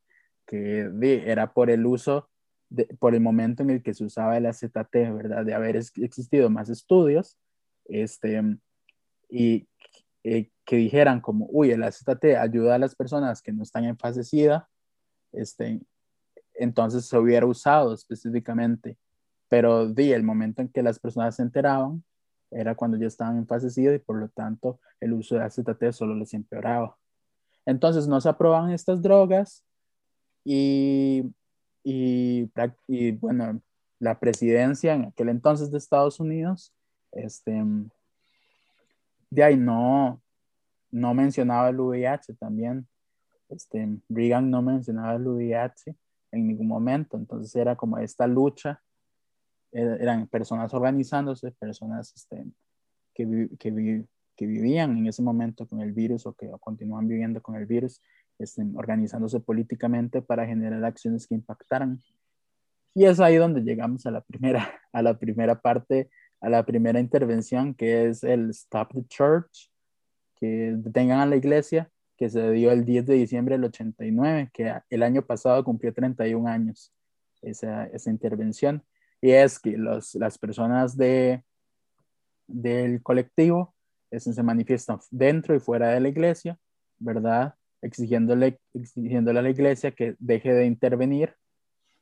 que 0.46 0.90
era 1.26 1.52
por 1.52 1.70
el 1.70 1.86
uso, 1.86 2.28
de, 2.68 2.84
por 2.98 3.14
el 3.14 3.20
momento 3.20 3.62
en 3.62 3.70
el 3.70 3.82
que 3.82 3.94
se 3.94 4.04
usaba 4.04 4.36
el 4.36 4.46
AZT, 4.46 4.92
¿verdad? 4.92 5.44
De 5.44 5.54
haber 5.54 5.76
existido 5.76 6.50
más 6.50 6.68
estudios, 6.68 7.38
este, 7.86 8.42
y 9.30 9.66
eh, 10.24 10.50
que 10.64 10.76
dijeran 10.76 11.20
como, 11.20 11.46
uy, 11.50 11.70
el 11.70 11.82
AZT 11.82 12.24
ayuda 12.38 12.74
a 12.74 12.78
las 12.78 12.94
personas 12.94 13.40
que 13.40 13.52
no 13.52 13.62
están 13.62 13.84
en 13.84 13.96
fase 13.96 14.24
SIDA, 14.24 14.68
este, 15.32 15.80
entonces 16.58 17.06
se 17.06 17.16
hubiera 17.16 17.46
usado 17.46 17.94
específicamente. 17.94 18.98
Pero 19.48 19.88
di, 19.88 20.12
el 20.12 20.22
momento 20.22 20.60
en 20.60 20.68
que 20.68 20.82
las 20.82 20.98
personas 20.98 21.36
se 21.36 21.42
enteraban 21.42 22.04
era 22.50 22.74
cuando 22.74 22.96
ya 22.96 23.06
estaban 23.06 23.38
en 23.38 23.46
fase 23.46 23.70
SIDA 23.70 23.94
y 23.94 23.98
por 23.98 24.18
lo 24.18 24.28
tanto 24.28 24.80
el 25.00 25.12
uso 25.12 25.36
de 25.36 25.42
AZT 25.42 25.92
solo 25.92 26.14
les 26.14 26.34
empeoraba. 26.34 26.96
Entonces 27.64 28.08
no 28.08 28.20
se 28.20 28.28
aprobaban 28.28 28.70
estas 28.70 29.02
drogas 29.02 29.64
y, 30.44 31.30
y, 31.84 32.50
y, 32.86 33.12
bueno, 33.12 33.60
la 33.98 34.18
presidencia 34.18 34.94
en 34.94 35.06
aquel 35.06 35.28
entonces 35.28 35.70
de 35.70 35.78
Estados 35.78 36.20
Unidos, 36.20 36.72
este, 37.12 37.62
de 39.30 39.44
ahí 39.44 39.56
no, 39.56 40.22
no 40.90 41.14
mencionaba 41.14 41.68
el 41.68 41.80
VIH 41.80 42.34
también. 42.34 42.88
Este, 43.50 43.98
Reagan 44.08 44.50
no 44.50 44.62
mencionaba 44.62 45.14
el 45.14 45.26
VIH 45.26 45.94
en 46.32 46.46
ningún 46.46 46.68
momento. 46.68 47.16
Entonces 47.16 47.54
era 47.56 47.76
como 47.76 47.98
esta 47.98 48.26
lucha, 48.26 48.80
eh, 49.72 49.98
eran 50.00 50.26
personas 50.26 50.72
organizándose, 50.74 51.52
personas 51.52 52.12
este, 52.14 52.44
que, 53.14 53.48
que, 53.58 54.04
que, 54.36 54.46
vivían 54.46 54.96
en 54.96 55.06
ese 55.06 55.22
momento 55.22 55.66
con 55.66 55.80
el 55.80 55.92
virus 55.92 56.26
o 56.26 56.32
que 56.32 56.50
continúan 56.60 57.06
viviendo 57.06 57.42
con 57.42 57.56
el 57.56 57.66
virus, 57.66 58.00
este, 58.38 58.64
organizándose 58.74 59.40
políticamente 59.40 60.22
para 60.22 60.46
generar 60.46 60.84
acciones 60.84 61.26
que 61.26 61.34
impactaran. 61.34 62.00
Y 62.94 63.04
es 63.04 63.20
ahí 63.20 63.36
donde 63.36 63.60
llegamos 63.60 64.06
a 64.06 64.10
la 64.10 64.20
primera, 64.22 64.80
a 64.92 65.02
la 65.02 65.18
primera 65.18 65.60
parte, 65.60 66.10
a 66.40 66.48
la 66.48 66.64
primera 66.64 67.00
intervención, 67.00 67.74
que 67.74 68.08
es 68.08 68.24
el 68.24 68.50
Stop 68.50 68.92
the 68.94 69.04
Church, 69.06 69.70
que 70.36 70.74
detengan 70.76 71.20
a 71.20 71.26
la 71.26 71.36
iglesia 71.36 71.90
que 72.18 72.28
se 72.28 72.50
dio 72.50 72.72
el 72.72 72.84
10 72.84 73.06
de 73.06 73.14
diciembre 73.14 73.54
del 73.54 73.64
89, 73.64 74.50
que 74.52 74.74
el 74.90 75.02
año 75.02 75.22
pasado 75.22 75.62
cumplió 75.64 75.94
31 75.94 76.48
años 76.48 76.92
esa, 77.42 77.84
esa 77.86 78.10
intervención. 78.10 78.84
Y 79.20 79.30
es 79.30 79.58
que 79.58 79.76
los, 79.76 80.14
las 80.16 80.36
personas 80.36 80.96
de, 80.96 81.44
del 82.46 83.02
colectivo 83.02 83.74
eso, 84.10 84.32
se 84.32 84.42
manifiestan 84.42 84.98
dentro 85.10 85.54
y 85.54 85.60
fuera 85.60 85.88
de 85.90 86.00
la 86.00 86.08
iglesia, 86.08 86.58
¿verdad? 86.98 87.54
Exigiéndole, 87.82 88.58
exigiéndole 88.74 89.38
a 89.38 89.42
la 89.42 89.50
iglesia 89.50 89.92
que 89.92 90.16
deje 90.18 90.52
de 90.52 90.66
intervenir 90.66 91.34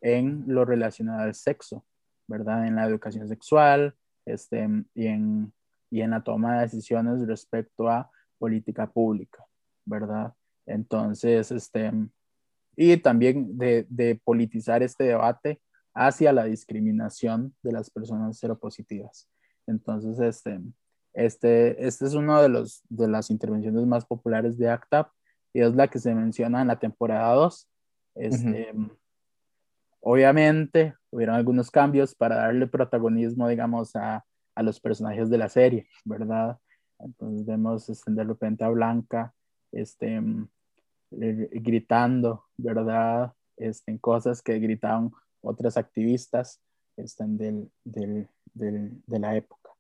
en 0.01 0.45
lo 0.47 0.65
relacionado 0.65 1.23
al 1.23 1.35
sexo, 1.35 1.85
¿verdad? 2.27 2.67
En 2.67 2.77
la 2.77 2.87
educación 2.87 3.29
sexual 3.29 3.95
este, 4.25 4.69
y, 4.95 5.07
en, 5.07 5.53
y 5.91 6.01
en 6.01 6.11
la 6.11 6.23
toma 6.23 6.57
de 6.57 6.63
decisiones 6.63 7.27
respecto 7.27 7.89
a 7.89 8.11
política 8.39 8.87
pública. 8.87 9.46
¿Verdad? 9.87 10.35
Entonces, 10.66 11.50
este, 11.50 11.90
y 12.76 12.97
también 12.99 13.57
de, 13.57 13.87
de, 13.88 14.21
politizar 14.23 14.83
este 14.83 15.05
debate 15.05 15.61
hacia 15.95 16.33
la 16.33 16.45
discriminación 16.45 17.55
de 17.62 17.73
las 17.73 17.88
personas 17.88 18.38
seropositivas. 18.38 19.28
Entonces, 19.66 20.19
este, 20.21 20.61
este, 21.14 21.87
este 21.87 22.05
es 22.05 22.14
uno 22.14 22.43
de, 22.43 22.50
los, 22.50 22.83
de 22.90 23.09
las 23.09 23.31
intervenciones 23.31 23.87
más 23.87 24.05
populares 24.05 24.59
de 24.59 24.69
ACTAP 24.69 25.11
y 25.55 25.62
es 25.62 25.75
la 25.75 25.88
que 25.88 25.99
se 25.99 26.14
menciona 26.14 26.61
en 26.61 26.69
la 26.69 26.78
temporada 26.78 27.33
2. 27.33 27.69
Este, 28.16 28.71
uh 28.75 28.76
-huh. 28.76 28.97
Obviamente, 30.00 30.95
hubieron 31.11 31.35
algunos 31.35 31.71
cambios 31.71 32.14
para 32.14 32.37
darle 32.37 32.69
protagonismo, 32.69 33.49
digamos, 33.49 33.97
a, 33.97 34.25
a 34.55 34.62
los 34.62 34.78
personajes 34.78 35.28
de 35.31 35.38
la 35.38 35.49
serie, 35.49 35.88
¿verdad? 36.05 36.59
Entonces 36.99 37.45
vemos 37.45 37.88
este, 37.88 38.12
de 38.12 38.25
repente 38.25 38.64
a 38.64 38.69
Blanca 38.69 39.35
este, 39.73 40.17
eh, 40.17 41.49
gritando, 41.53 42.45
¿verdad? 42.57 43.33
Este, 43.57 43.99
cosas 43.99 44.43
que 44.43 44.59
gritaban 44.59 45.11
otras 45.41 45.77
activistas 45.77 46.61
este, 46.97 47.25
del, 47.27 47.71
del, 47.85 48.29
del, 48.55 49.03
de 49.07 49.19
la 49.19 49.37
época. 49.37 49.71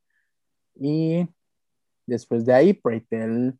Y 0.74 1.28
después 2.06 2.44
de 2.44 2.54
ahí, 2.54 2.72
Preitel 2.72 3.58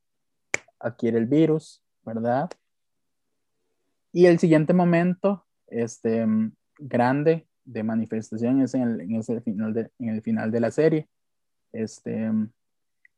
adquiere 0.79 1.19
el 1.19 1.27
virus, 1.27 1.83
¿verdad? 2.03 2.51
Y 4.13 4.27
el 4.27 4.39
siguiente 4.39 4.73
momento, 4.73 5.45
este, 5.67 6.27
grande 6.79 7.47
de 7.65 7.83
manifestación 7.83 8.61
es 8.63 8.75
en 8.75 8.83
el, 8.83 9.01
en 9.01 9.17
ese 9.17 9.41
final, 9.41 9.75
de, 9.75 9.91
en 9.99 10.09
el 10.11 10.23
final 10.23 10.51
de 10.51 10.61
la 10.61 10.71
serie. 10.71 11.09
Este, 11.73 12.31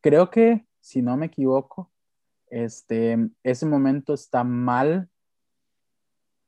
creo 0.00 0.30
que, 0.30 0.66
si 0.80 1.02
no 1.02 1.16
me 1.16 1.26
equivoco, 1.26 1.92
este, 2.50 3.16
ese 3.42 3.66
momento 3.66 4.14
está 4.14 4.44
mal, 4.44 5.08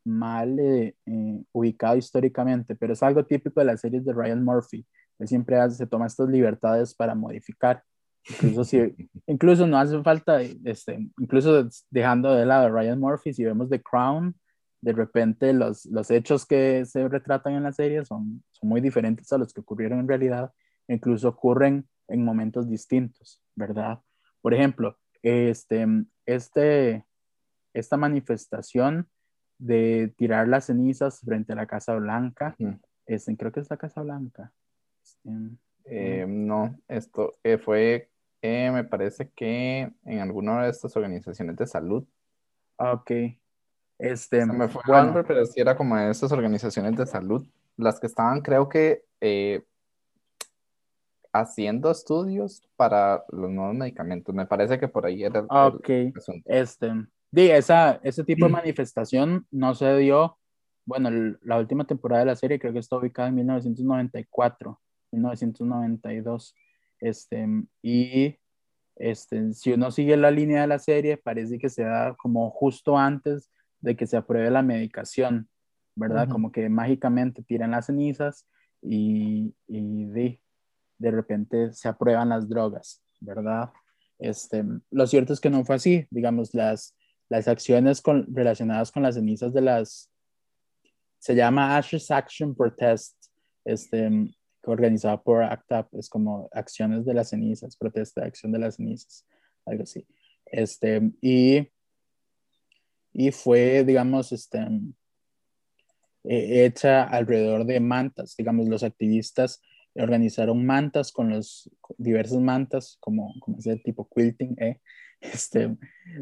mal 0.04 0.58
eh, 0.58 0.96
eh, 1.06 1.42
ubicado 1.52 1.96
históricamente, 1.96 2.74
pero 2.74 2.92
es 2.92 3.02
algo 3.02 3.24
típico 3.24 3.60
de 3.60 3.66
las 3.66 3.80
series 3.80 4.04
de 4.04 4.12
Ryan 4.12 4.44
Murphy. 4.44 4.86
Él 5.18 5.28
siempre 5.28 5.58
hace, 5.58 5.76
se 5.76 5.86
toma 5.86 6.06
estas 6.06 6.28
libertades 6.28 6.94
para 6.94 7.14
modificar. 7.14 7.82
Incluso, 8.28 8.64
si, 8.64 8.78
incluso 9.26 9.66
no 9.66 9.78
hace 9.78 10.02
falta, 10.02 10.42
este, 10.42 11.10
incluso 11.18 11.68
dejando 11.90 12.34
de 12.34 12.46
lado 12.46 12.66
a 12.66 12.70
Ryan 12.70 12.98
Murphy, 12.98 13.32
si 13.32 13.44
vemos 13.44 13.68
The 13.68 13.82
Crown, 13.82 14.34
de 14.82 14.92
repente 14.92 15.52
los, 15.52 15.84
los 15.86 16.10
hechos 16.10 16.46
que 16.46 16.84
se 16.86 17.06
retratan 17.08 17.54
en 17.54 17.64
la 17.64 17.72
serie 17.72 18.04
son, 18.04 18.42
son 18.50 18.68
muy 18.68 18.80
diferentes 18.80 19.30
a 19.32 19.38
los 19.38 19.52
que 19.52 19.60
ocurrieron 19.60 20.00
en 20.00 20.08
realidad, 20.08 20.52
incluso 20.88 21.28
ocurren 21.28 21.86
en 22.08 22.24
momentos 22.24 22.68
distintos, 22.68 23.42
¿verdad? 23.54 24.00
Por 24.40 24.54
ejemplo, 24.54 24.96
este, 25.22 25.86
este, 26.26 27.04
esta 27.72 27.96
manifestación 27.96 29.08
de 29.58 30.12
tirar 30.16 30.48
las 30.48 30.66
cenizas 30.66 31.20
frente 31.20 31.52
a 31.52 31.56
la 31.56 31.66
Casa 31.66 31.94
Blanca, 31.94 32.56
uh 32.58 32.64
-huh. 32.64 32.80
este, 33.06 33.36
creo 33.36 33.52
que 33.52 33.60
es 33.60 33.70
la 33.70 33.76
Casa 33.76 34.02
Blanca, 34.02 34.52
Eh, 35.84 36.24
no, 36.28 36.78
esto 36.88 37.32
eh, 37.42 37.58
fue, 37.58 38.10
eh, 38.42 38.70
me 38.70 38.84
parece 38.84 39.30
que 39.30 39.90
en 40.04 40.18
alguna 40.20 40.62
de 40.62 40.70
estas 40.70 40.96
organizaciones 40.96 41.56
de 41.56 41.66
salud. 41.66 42.06
Ah, 42.78 42.92
ok. 42.92 43.10
Este, 43.98 44.46
me 44.46 44.68
fue 44.68 44.82
bueno. 44.86 45.24
pero 45.26 45.44
sí 45.44 45.60
era 45.60 45.76
como 45.76 45.96
de 45.96 46.10
estas 46.10 46.32
organizaciones 46.32 46.96
de 46.96 47.06
salud, 47.06 47.46
las 47.76 47.98
que 47.98 48.06
estaban, 48.06 48.40
creo 48.40 48.68
que, 48.68 49.04
haciendo 51.32 51.90
estudios 51.90 52.62
para 52.76 53.24
los 53.30 53.50
nuevos 53.50 53.74
medicamentos. 53.74 54.34
Me 54.34 54.46
parece 54.46 54.78
que 54.78 54.88
por 54.88 55.06
ahí 55.06 55.24
era. 55.24 55.44
Ok. 55.48 55.88
este, 56.44 56.92
esa, 57.32 58.00
ese 58.02 58.24
tipo 58.24 58.46
de 58.46 58.52
manifestación 58.52 59.46
no 59.50 59.74
se 59.74 59.96
dio. 59.98 60.38
Bueno, 60.86 61.10
la 61.42 61.58
última 61.58 61.86
temporada 61.86 62.20
de 62.20 62.26
la 62.26 62.36
serie 62.36 62.58
creo 62.58 62.72
que 62.72 62.80
está 62.80 62.96
ubicada 62.96 63.28
en 63.28 63.36
1994, 63.36 64.80
1992. 65.12 66.54
Este, 67.00 67.46
y 67.82 68.36
este, 68.96 69.52
si 69.54 69.72
uno 69.72 69.90
sigue 69.90 70.16
la 70.16 70.30
línea 70.30 70.62
de 70.62 70.66
la 70.66 70.78
serie, 70.78 71.16
parece 71.16 71.58
que 71.58 71.68
se 71.68 71.84
da 71.84 72.14
como 72.16 72.50
justo 72.50 72.98
antes 72.98 73.50
de 73.80 73.96
que 73.96 74.06
se 74.06 74.16
apruebe 74.16 74.50
la 74.50 74.62
medicación, 74.62 75.48
¿verdad? 75.94 76.28
Como 76.28 76.52
que 76.52 76.68
mágicamente 76.68 77.42
tiran 77.42 77.70
las 77.70 77.86
cenizas 77.86 78.46
y, 78.82 79.54
y 79.68 80.04
de, 81.00 81.10
repente 81.10 81.72
se 81.72 81.88
aprueban 81.88 82.28
las 82.28 82.48
drogas, 82.48 83.02
¿verdad? 83.20 83.70
Este, 84.18 84.64
lo 84.90 85.06
cierto 85.06 85.32
es 85.32 85.40
que 85.40 85.50
no 85.50 85.64
fue 85.64 85.76
así, 85.76 86.06
digamos, 86.10 86.54
las, 86.54 86.96
las 87.28 87.48
acciones 87.48 88.02
relacionadas 88.28 88.92
con 88.92 89.02
las 89.02 89.14
cenizas 89.14 89.52
de 89.52 89.62
las, 89.62 90.10
se 91.18 91.34
llama 91.34 91.76
Ashes 91.76 92.10
Action 92.10 92.54
Protest, 92.54 93.16
este, 93.64 94.10
organizado 94.64 95.22
por 95.22 95.42
ACTAP, 95.42 95.94
es 95.94 96.08
como 96.08 96.48
acciones 96.52 97.04
de 97.04 97.14
las 97.14 97.30
cenizas, 97.30 97.76
protesta 97.76 98.24
acción 98.24 98.52
de 98.52 98.58
las 98.58 98.76
cenizas, 98.76 99.26
algo 99.64 99.84
así. 99.84 100.06
Este, 100.46 101.12
y, 101.20 101.68
y 103.12 103.30
fue, 103.32 103.84
digamos, 103.84 104.32
este, 104.32 104.66
hecha 106.24 107.04
alrededor 107.04 107.64
de 107.64 107.80
mantas, 107.80 108.36
digamos, 108.36 108.68
los 108.68 108.82
activistas 108.82 109.62
organizaron 109.94 110.64
mantas 110.64 111.12
con 111.12 111.30
los 111.30 111.70
diversas 111.98 112.38
mantas, 112.38 112.96
como, 113.00 113.34
como 113.40 113.58
ese 113.58 113.76
tipo 113.76 114.08
quilting, 114.14 114.56
¿eh? 114.58 114.80
este, 115.20 115.76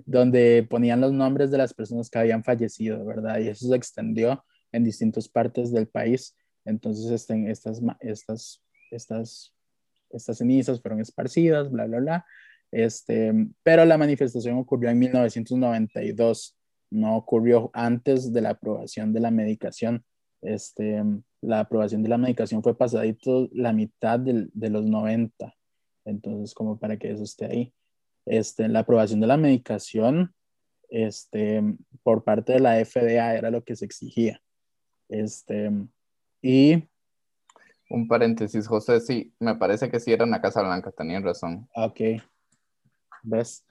donde 0.04 0.66
ponían 0.68 1.00
los 1.00 1.12
nombres 1.12 1.50
de 1.50 1.58
las 1.58 1.72
personas 1.72 2.10
que 2.10 2.18
habían 2.18 2.42
fallecido, 2.42 3.04
¿verdad? 3.04 3.38
Y 3.38 3.48
eso 3.48 3.68
se 3.68 3.76
extendió 3.76 4.44
en 4.72 4.84
distintas 4.84 5.28
partes 5.28 5.72
del 5.72 5.86
país. 5.86 6.36
Entonces, 6.64 7.10
este, 7.10 7.50
estas, 7.50 7.80
estas, 8.00 8.62
estas, 8.90 9.54
estas 10.10 10.38
cenizas 10.38 10.80
fueron 10.80 11.00
esparcidas, 11.00 11.70
bla, 11.70 11.86
bla, 11.86 11.98
bla. 12.00 12.26
Este, 12.70 13.32
pero 13.62 13.84
la 13.84 13.96
manifestación 13.96 14.58
ocurrió 14.58 14.90
en 14.90 14.98
1992, 14.98 16.56
no 16.90 17.16
ocurrió 17.16 17.70
antes 17.72 18.32
de 18.32 18.40
la 18.42 18.50
aprobación 18.50 19.12
de 19.12 19.20
la 19.20 19.30
medicación. 19.30 20.04
Este, 20.42 21.02
la 21.40 21.60
aprobación 21.60 22.02
de 22.02 22.08
la 22.08 22.18
medicación 22.18 22.62
fue 22.62 22.76
pasadito 22.76 23.48
la 23.52 23.72
mitad 23.72 24.18
de, 24.18 24.48
de 24.52 24.70
los 24.70 24.84
90. 24.84 25.54
Entonces, 26.04 26.54
como 26.54 26.78
para 26.78 26.96
que 26.96 27.10
eso 27.10 27.24
esté 27.24 27.46
ahí. 27.46 27.74
Este, 28.26 28.68
la 28.68 28.80
aprobación 28.80 29.20
de 29.20 29.26
la 29.26 29.36
medicación 29.36 30.34
este, 30.90 31.62
por 32.02 32.24
parte 32.24 32.54
de 32.54 32.60
la 32.60 32.84
FDA 32.84 33.34
era 33.34 33.50
lo 33.50 33.62
que 33.62 33.76
se 33.76 33.84
exigía. 33.84 34.40
Este, 35.08 35.70
y... 36.42 36.88
Un 37.90 38.06
paréntesis, 38.06 38.66
José, 38.66 39.00
sí, 39.00 39.32
me 39.38 39.54
parece 39.56 39.90
que 39.90 39.98
sí 39.98 40.12
era 40.12 40.24
una 40.24 40.42
Casa 40.42 40.62
Blanca, 40.62 40.92
tenían 40.92 41.22
razón. 41.22 41.66
Ok. 41.74 42.00
¿Ves? 43.22 43.64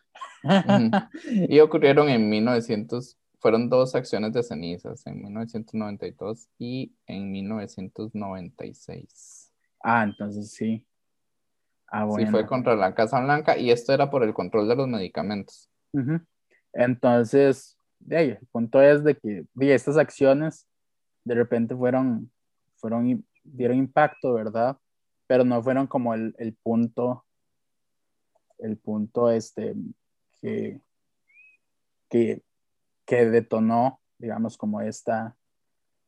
Y 1.49 1.59
ocurrieron 1.59 2.09
en 2.09 2.29
1900, 2.29 3.17
fueron 3.47 3.69
dos 3.69 3.95
acciones 3.95 4.33
de 4.33 4.43
cenizas, 4.43 5.07
en 5.07 5.23
1992 5.23 6.49
y 6.59 6.93
en 7.05 7.31
1996. 7.31 9.53
Ah, 9.81 10.03
entonces 10.03 10.51
sí. 10.51 10.85
Ah, 11.87 12.03
bueno. 12.03 12.25
Sí, 12.25 12.31
fue 12.31 12.45
contra 12.45 12.75
la 12.75 12.93
Casa 12.93 13.21
Blanca 13.21 13.57
y 13.57 13.71
esto 13.71 13.93
era 13.93 14.09
por 14.09 14.25
el 14.25 14.33
control 14.33 14.67
de 14.67 14.75
los 14.75 14.89
medicamentos. 14.89 15.69
Entonces, 16.73 17.77
el 18.09 18.37
punto 18.51 18.81
es 18.81 19.05
de 19.05 19.15
que 19.15 19.45
estas 19.61 19.95
acciones 19.95 20.67
de 21.23 21.35
repente 21.35 21.73
fueron, 21.73 22.29
fueron, 22.75 23.25
dieron 23.45 23.77
impacto, 23.77 24.33
¿verdad? 24.33 24.77
Pero 25.25 25.45
no 25.45 25.63
fueron 25.63 25.87
como 25.87 26.13
el, 26.13 26.35
el 26.37 26.53
punto, 26.53 27.23
el 28.57 28.75
punto 28.75 29.31
este 29.31 29.73
que, 30.41 30.81
que 32.09 32.43
que 33.07 33.25
detonó, 33.25 34.01
digamos, 34.19 34.57
como 34.57 34.81
esta, 34.81 35.35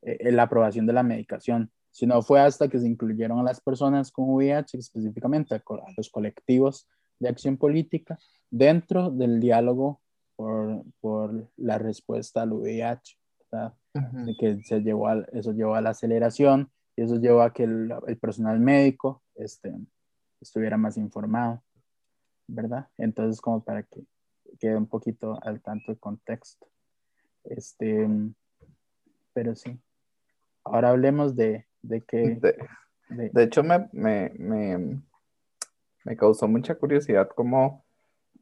eh, 0.04 0.32
la 0.32 0.44
aprobación 0.44 0.86
de 0.86 0.94
la 0.94 1.02
medicación, 1.02 1.72
sino 1.92 2.22
fue 2.22 2.42
hasta 2.42 2.68
que 2.68 2.78
se 2.78 2.88
incluyeron 2.88 3.40
a 3.40 3.44
las 3.44 3.62
personas 3.62 4.12
con 4.12 4.30
VIH, 4.30 4.78
específicamente 4.78 5.56
a, 5.56 5.64
los 5.98 6.10
colectivos 6.10 6.88
de 7.18 7.30
acción 7.30 7.58
política, 7.58 8.20
dentro 8.52 9.10
del 9.10 9.40
diálogo 9.40 10.02
por, 10.36 10.84
por 11.00 11.50
la 11.58 11.78
respuesta 11.78 12.44
al 12.44 12.52
VIH, 12.52 13.18
de 13.92 14.36
que 14.38 14.62
se 14.64 14.82
llevó 14.82 15.08
a, 15.08 15.26
eso 15.32 15.54
llevó 15.54 15.76
a 15.76 15.82
la 15.82 15.92
aceleración 15.92 16.70
y 16.96 17.02
eso 17.02 17.16
llevó 17.16 17.42
a 17.42 17.54
que 17.54 17.64
el, 17.64 17.92
el 18.08 18.18
personal 18.18 18.60
médico 18.60 19.24
este, 19.36 19.74
estuviera 20.42 20.78
más 20.78 20.98
informado, 20.98 21.64
¿verdad? 22.48 22.90
Entonces, 22.98 23.42
como 23.42 23.64
para 23.64 23.84
que 23.84 24.04
quede 24.60 24.76
un 24.76 24.88
poquito 24.88 25.40
al 25.42 25.62
tanto 25.62 25.92
el 25.92 26.00
contexto. 26.00 26.68
Este, 27.44 28.08
pero 29.34 29.56
sí. 29.56 29.80
Ahora 30.64 30.90
hablemos 30.90 31.36
de, 31.36 31.66
de 31.82 32.02
que... 32.02 32.40
De, 33.10 33.44
hecho, 33.44 33.64
me, 33.64 33.90
me, 33.92 34.32
me, 34.38 35.02
me, 36.04 36.16
causó 36.16 36.48
mucha 36.48 36.76
curiosidad 36.76 37.28
cómo, 37.36 37.84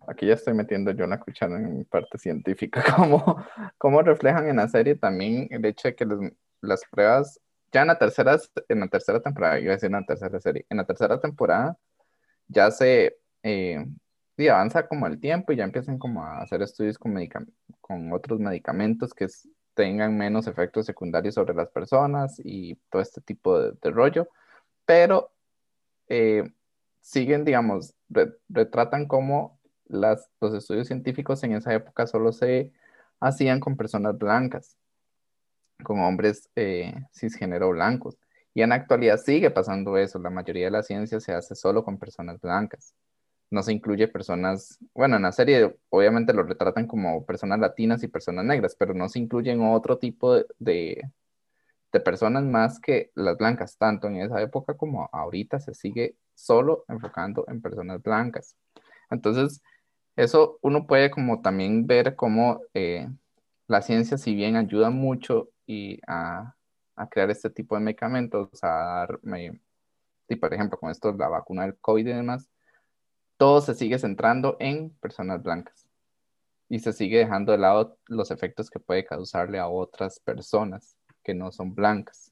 aquí 0.08 0.26
ya 0.26 0.34
estoy 0.34 0.54
metiendo 0.54 0.92
yo 0.92 1.08
la 1.08 1.22
cuchara 1.22 1.56
en 1.56 1.78
mi 1.78 1.84
parte 1.86 2.18
científica, 2.18 2.84
cómo, 2.98 3.46
cómo 3.78 4.02
reflejan 4.02 4.50
en 4.50 4.58
la 4.58 4.68
serie 4.68 4.96
también 4.96 5.48
el 5.52 5.64
hecho 5.64 5.88
de 5.88 5.96
que 5.96 6.06
las 6.62 6.84
pruebas, 6.92 7.40
ya 7.72 7.84
en 7.84 7.88
la 7.88 7.98
tercera, 7.98 8.38
en 8.68 8.80
la 8.82 8.88
tercera 8.90 9.22
temporada, 9.22 9.58
iba 9.60 9.72
a 9.72 9.76
decir 9.76 9.88
en 9.88 9.94
la 9.94 10.06
tercera 10.06 10.40
serie, 10.42 10.66
en 10.70 10.78
la 10.78 10.86
tercera 10.86 11.20
temporada 11.20 11.78
ya 12.48 12.72
se... 12.72 13.18
Eh, 13.44 13.86
sí, 14.38 14.48
avanza 14.48 14.88
como 14.88 15.08
el 15.08 15.20
tiempo 15.20 15.52
y 15.52 15.58
ya 15.58 15.64
empiezan 15.64 15.98
como 16.00 16.24
a 16.24 16.40
hacer 16.42 16.62
estudios 16.62 16.98
con, 16.98 17.16
con 17.82 18.14
otros 18.14 18.40
medicamentos 18.40 19.14
que 19.14 19.28
tengan 19.74 20.18
menos 20.18 20.48
efectos 20.48 20.86
secundarios 20.86 21.36
sobre 21.36 21.56
las 21.56 21.70
personas 21.70 22.40
y 22.44 22.76
todo 22.90 23.02
este 23.02 23.22
tipo 23.22 23.60
de, 23.60 23.92
rollo, 23.92 24.30
pero 24.86 25.32
eh, 26.10 26.52
siguen, 27.02 27.46
digamos, 27.46 27.96
retratan 28.50 29.08
como 29.08 29.60
las, 29.88 30.30
los 30.42 30.54
estudios 30.54 30.88
científicos 30.88 31.44
en 31.44 31.54
esa 31.54 31.74
época 31.74 32.08
solo 32.08 32.32
se 32.32 32.74
hacían 33.20 33.60
con 33.60 33.78
personas 33.78 34.18
blancas, 34.18 34.78
con 35.84 36.00
hombres 36.02 36.50
eh, 36.56 36.94
cisgénero 37.14 37.70
blancos. 37.72 38.18
Y 38.54 38.64
en 38.64 38.70
la 38.70 38.76
actualidad 38.76 39.18
sigue 39.18 39.52
pasando 39.52 39.98
eso, 39.98 40.20
la 40.20 40.32
mayoría 40.32 40.66
de 40.66 40.72
la 40.72 40.84
ciencia 40.84 41.20
se 41.20 41.34
hace 41.34 41.56
solo 41.56 41.84
con 41.84 42.00
personas 42.00 42.42
blancas 42.42 42.96
no 43.50 43.64
se 43.64 43.74
incluye 43.74 44.08
personas, 44.08 44.80
bueno, 44.94 45.16
en 45.16 45.24
la 45.24 45.32
serie 45.32 45.78
obviamente 45.90 46.34
lo 46.34 46.44
retratan 46.44 46.88
como 46.88 47.26
personas 47.26 47.60
latinas 47.60 48.04
y 48.04 48.08
personas 48.08 48.46
negras, 48.46 48.76
pero 48.78 48.94
no 48.94 49.08
se 49.10 49.20
incluyen 49.20 49.62
otro 49.62 49.98
tipo 49.98 50.36
de, 50.36 50.46
de, 50.60 52.00
personas 52.06 52.44
más 52.44 52.80
que 52.80 53.12
las 53.16 53.38
blancas, 53.38 53.76
tanto 53.78 54.08
en 54.08 54.18
esa 54.18 54.40
época 54.42 54.76
como 54.76 55.10
ahorita 55.12 55.60
se 55.60 55.74
sigue 55.74 56.16
solo 56.36 56.86
enfocando 56.88 57.44
en 57.48 57.60
personas 57.60 58.04
blancas. 58.04 58.56
Entonces, 59.10 59.64
eso 60.16 60.60
uno 60.62 60.86
puede 60.86 61.10
como 61.10 61.42
también 61.42 61.88
ver 61.88 62.16
cómo 62.16 62.62
eh, 62.76 63.08
la 63.68 63.82
ciencia, 63.82 64.18
si 64.18 64.36
bien 64.36 64.56
ayuda 64.58 64.92
mucho 64.92 65.50
y 65.66 66.00
a, 66.08 66.56
a, 66.96 67.10
crear 67.10 67.32
este 67.32 67.50
tipo 67.50 67.76
de 67.76 67.82
medicamentos, 67.82 68.50
a 68.64 68.68
dar, 68.68 69.20
y 70.30 70.36
por 70.36 70.54
ejemplo, 70.54 70.78
con 70.80 70.92
esto, 70.92 71.14
la 71.14 71.30
vacuna 71.30 71.64
del 71.64 71.78
COVID 71.78 72.08
y 72.08 72.14
demás, 72.14 72.50
todo 73.38 73.62
se 73.62 73.76
sigue 73.76 74.00
centrando 74.00 74.58
en 74.60 74.90
personas 75.00 75.42
blancas 75.42 75.88
y 76.70 76.80
se 76.80 76.92
sigue 76.92 77.20
dejando 77.20 77.52
de 77.52 77.60
lado 77.60 77.98
los 78.08 78.32
efectos 78.32 78.70
que 78.70 78.80
puede 78.80 79.06
causarle 79.06 79.60
a 79.60 79.68
otras 79.68 80.20
personas 80.20 80.98
que 81.24 81.34
no 81.34 81.52
son 81.52 81.74
blancas. 81.74 82.32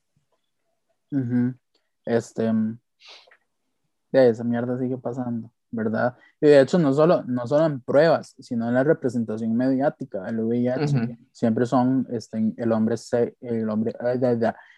Este, 2.06 2.52
esa 4.12 4.44
mierda 4.44 4.78
sigue 4.78 4.98
pasando, 4.98 5.52
¿verdad? 5.72 6.18
Y 6.41 6.48
de 6.48 6.62
hecho 6.62 6.78
no 6.78 6.94
solo, 6.94 7.24
no 7.24 7.48
solo 7.48 7.65
en 7.65 7.80
pruebas, 7.80 8.36
sino 8.39 8.68
en 8.68 8.74
la 8.74 8.84
representación 8.84 9.56
mediática, 9.56 10.28
el 10.28 10.39
VIH, 10.41 11.18
siempre 11.32 11.65
son 11.65 12.06
este, 12.12 12.54
el 12.58 12.72
hombre 12.72 12.96
el 13.41 13.70
hombre, 13.70 13.94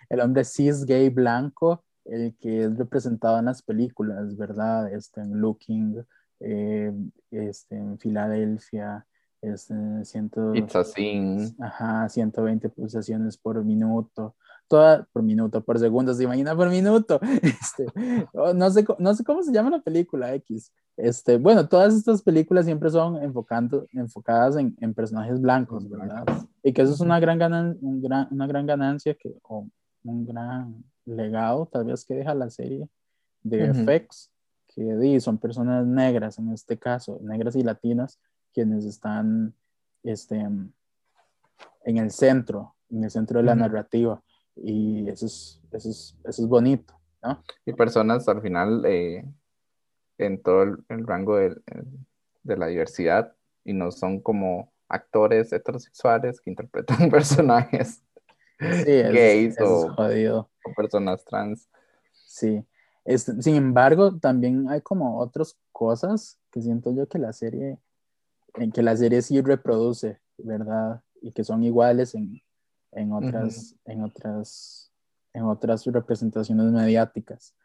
el 0.10 0.20
hombre 0.20 0.44
cis 0.44 0.86
gay 0.86 1.10
blanco 1.10 1.84
el 2.08 2.36
que 2.40 2.64
es 2.64 2.78
representado 2.78 3.38
en 3.40 3.46
las 3.46 3.62
películas, 3.62 4.36
¿verdad? 4.38 4.92
Este, 4.94 5.22
en 5.22 5.40
Looking, 5.40 6.06
eh, 6.40 6.94
este, 7.32 7.76
en 7.76 7.98
Filadelfia, 8.00 9.06
este, 9.42 9.76
ciento, 10.04 10.54
ajá, 11.60 12.10
120 12.10 12.70
pulsaciones 12.70 13.38
por 13.38 13.64
minuto, 13.64 14.36
toda 14.68 15.08
por 15.14 15.24
minuto, 15.24 15.64
por 15.64 15.80
segundo, 15.80 16.14
se 16.14 16.24
imagina 16.24 16.56
por 16.56 16.70
minuto. 16.70 17.20
Este, 17.42 17.86
oh, 18.34 18.54
no, 18.54 18.70
sé, 18.70 18.86
no 19.00 19.14
sé 19.14 19.24
cómo 19.24 19.44
se 19.44 19.52
llama 19.52 19.70
la 19.70 19.82
película 19.82 20.34
X. 20.36 20.72
Este, 20.98 21.38
bueno, 21.38 21.68
todas 21.68 21.94
estas 21.94 22.22
películas 22.24 22.66
siempre 22.66 22.90
son 22.90 23.22
enfocando, 23.22 23.86
enfocadas 23.94 24.56
en, 24.56 24.76
en 24.82 24.94
personajes 24.94 25.40
blancos, 25.40 25.88
¿verdad? 25.90 26.26
Y 26.64 26.74
que 26.74 26.82
eso 26.82 26.94
es 26.94 27.00
una 27.00 27.20
gran, 27.20 27.38
ganan, 27.38 27.78
un 27.82 28.02
gran, 28.02 28.28
una 28.32 28.48
gran 28.48 28.66
ganancia 28.66 29.14
que, 29.14 29.36
o 29.44 29.68
un 30.04 30.26
gran 30.26 30.84
legado, 31.06 31.68
tal 31.68 31.86
vez 31.86 32.04
que 32.04 32.16
deja 32.16 32.34
la 32.34 32.50
serie 32.50 32.90
de 33.44 33.74
FX, 33.74 34.32
que 34.78 35.20
son 35.20 35.40
personas 35.40 35.86
negras, 35.86 36.38
en 36.38 36.52
este 36.52 36.78
caso, 36.78 37.20
negras 37.22 37.56
y 37.56 37.64
latinas, 37.64 38.20
quienes 38.54 38.86
están 38.86 39.56
este, 40.04 40.38
en 40.38 41.98
el 41.98 42.12
centro, 42.12 42.76
en 42.90 43.04
el 43.04 43.10
centro 43.10 43.40
de 43.40 43.46
la 43.46 43.56
narrativa. 43.56 44.22
Y 44.56 45.10
eso 45.10 45.26
es, 45.26 45.62
eso 45.72 45.90
es, 45.90 46.16
eso 46.24 46.44
es 46.44 46.48
bonito, 46.48 46.94
¿no? 47.24 47.42
Y 47.66 47.74
personas 47.74 48.28
al 48.28 48.42
final 48.42 48.84
eh, 48.86 49.26
en 50.20 50.42
todo 50.42 50.64
el, 50.64 51.08
rango 51.08 51.38
de, 51.38 51.56
de, 52.44 52.58
la 52.58 52.68
diversidad 52.68 53.36
y 53.64 53.74
no 53.74 53.92
son 53.92 54.20
como 54.20 54.72
actores 54.88 55.52
heterosexuales 55.52 56.40
que 56.40 56.52
interpretan 56.52 57.10
personajes 57.12 58.04
gays 58.60 59.60
o, 59.62 59.96
personas 60.76 61.24
trans. 61.26 61.70
Sí. 62.12 62.64
Sin 63.16 63.56
embargo, 63.56 64.18
también 64.18 64.70
hay 64.70 64.82
como 64.82 65.20
otras 65.20 65.58
cosas 65.72 66.38
que 66.52 66.62
siento 66.62 66.94
yo 66.94 67.08
que 67.08 67.20
la 67.20 67.32
serie, 67.32 67.80
en 68.56 68.72
que 68.72 68.84
la 68.84 68.98
serie 68.98 69.22
sí 69.22 69.42
reproduce, 69.42 70.20
¿verdad? 70.38 71.02
Y 71.22 71.32
que 71.32 71.44
son 71.44 71.64
iguales 71.64 72.16
en, 72.16 72.42
en 72.92 73.14
otras, 73.14 73.76
en 73.86 74.04
otras, 74.04 74.92
en 75.34 75.44
otras 75.44 75.86
representaciones 75.86 76.66
mediáticas. 76.72 77.56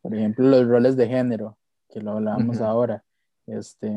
por 0.00 0.14
ejemplo, 0.14 0.46
los 0.46 0.68
roles 0.68 0.96
de 0.96 1.08
género, 1.08 1.58
que 1.88 2.00
lo 2.00 2.12
hablábamos 2.12 2.60
ahora. 2.60 3.04
Este, 3.46 3.92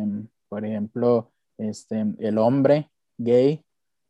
por 0.50 0.66
ejemplo, 0.66 1.32
este, 1.58 2.06
el 2.20 2.38
hombre 2.38 2.90
gay 3.18 3.64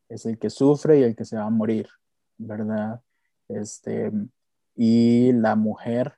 es 0.08 0.26
el 0.26 0.38
que 0.38 0.50
sufre 0.50 1.00
y 1.00 1.04
el 1.04 1.16
que 1.16 1.26
se 1.26 1.36
va 1.36 1.44
a 1.44 1.50
morir, 1.50 1.90
¿verdad? 2.38 3.02
Este, 3.50 4.12
y 4.76 5.34
la 5.34 5.56
mujer 5.56 6.14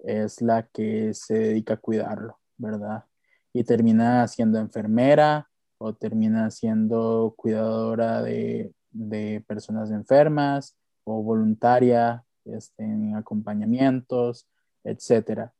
es 0.00 0.40
la 0.42 0.66
que 0.68 1.12
se 1.14 1.34
dedica 1.34 1.74
a 1.74 1.78
cuidarlo, 1.78 2.38
¿verdad? 2.56 3.04
Y 3.52 3.64
termina 3.64 4.26
siendo 4.28 4.58
enfermera 4.58 5.48
o 5.78 5.94
termina 5.94 6.50
siendo 6.50 7.34
cuidadora 7.36 8.22
de, 8.22 8.72
de 8.90 9.44
personas 9.46 9.90
enfermas 9.90 10.76
o 11.04 11.22
voluntaria 11.22 12.24
este, 12.44 12.84
en 12.84 13.16
acompañamientos, 13.16 14.48
etcétera 14.84 15.52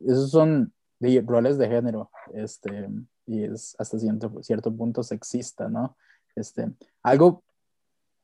esos 0.00 0.30
son 0.30 0.72
roles 1.24 1.58
de 1.58 1.68
género, 1.68 2.10
este, 2.32 2.88
y 3.26 3.44
es 3.44 3.74
hasta 3.78 3.98
cierto, 3.98 4.42
cierto 4.42 4.74
punto 4.74 5.02
sexista, 5.02 5.68
¿no? 5.68 5.96
Este, 6.34 6.70
algo, 7.02 7.44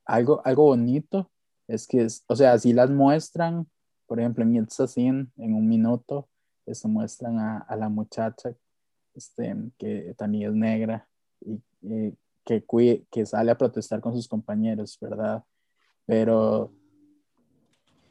algo, 0.05 0.43
algo 0.45 0.65
bonito 0.65 1.31
es 1.69 1.87
que, 1.87 2.07
o 2.27 2.37
sea, 2.37 2.59
si 2.59 2.73
las 2.73 2.91
muestran, 2.91 3.67
por 4.13 4.21
ejemplo, 4.21 4.45
en 4.45 4.57
It's 4.57 4.77
Scene, 4.89 5.27
en 5.39 5.55
un 5.55 5.67
minuto, 5.67 6.29
este, 6.67 6.87
muestran 6.87 7.39
a, 7.39 7.61
a, 7.61 7.75
la 7.77 7.89
muchacha 7.89 8.55
este, 9.15 9.57
que 9.79 10.15
también 10.19 10.51
es 10.51 10.55
negra 10.55 11.09
y, 11.41 11.63
que, 12.45 12.63
que 13.11 13.25
sale 13.25 13.51
a 13.51 13.57
protestar 13.57 14.03
con 14.03 14.13
sus 14.15 14.29
compañeros, 14.29 14.99
¿verdad? 15.01 15.43
Pero 16.05 16.75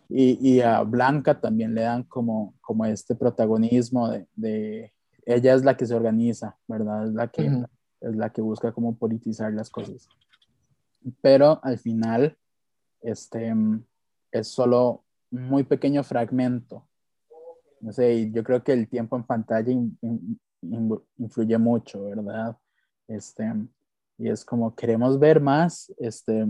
y, 0.09 0.59
a 0.61 0.81
Blanca 0.81 1.39
también 1.39 1.75
le 1.75 1.81
dan 1.81 2.01
como, 2.01 2.55
como 2.61 2.83
este 2.85 3.13
protagonismo 3.13 4.09
de, 4.35 4.91
ella 5.23 5.53
es 5.53 5.63
la 5.63 5.77
que 5.77 5.85
se 5.85 5.93
organiza, 5.93 6.57
¿verdad? 6.67 7.09
Es 7.09 7.13
la 7.13 7.27
que, 7.27 7.45
es 8.01 8.15
la 8.15 8.31
que 8.31 8.41
busca 8.41 8.71
como 8.71 8.95
politizar 8.95 9.53
las 9.53 9.69
cosas. 9.69 10.09
Pero 11.21 11.59
al 11.61 11.77
final, 11.77 12.35
este, 13.03 13.53
es 14.31 14.47
solo 14.47 15.03
muy 15.31 15.63
pequeño 15.63 16.03
fragmento. 16.03 16.87
No 17.79 17.91
sé, 17.91 18.29
yo 18.31 18.43
creo 18.43 18.63
que 18.63 18.73
el 18.73 18.87
tiempo 18.87 19.15
en 19.15 19.23
pantalla 19.23 19.73
influye 21.17 21.57
mucho, 21.57 22.03
¿verdad? 22.03 22.55
Este, 23.07 23.51
y 24.17 24.29
es 24.29 24.45
como 24.45 24.75
queremos 24.75 25.19
ver 25.19 25.41
más, 25.41 25.91
este, 25.97 26.47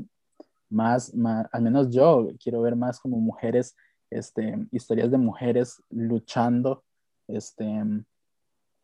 más, 0.69 1.13
al 1.51 1.61
menos 1.61 1.89
yo 1.89 2.27
quiero 2.43 2.61
ver 2.61 2.75
más 2.75 2.99
como 2.99 3.17
mujeres, 3.17 3.75
este, 4.09 4.67
historias 4.71 5.09
de 5.09 5.17
mujeres 5.17 5.81
luchando 5.89 6.83
este, 7.27 7.63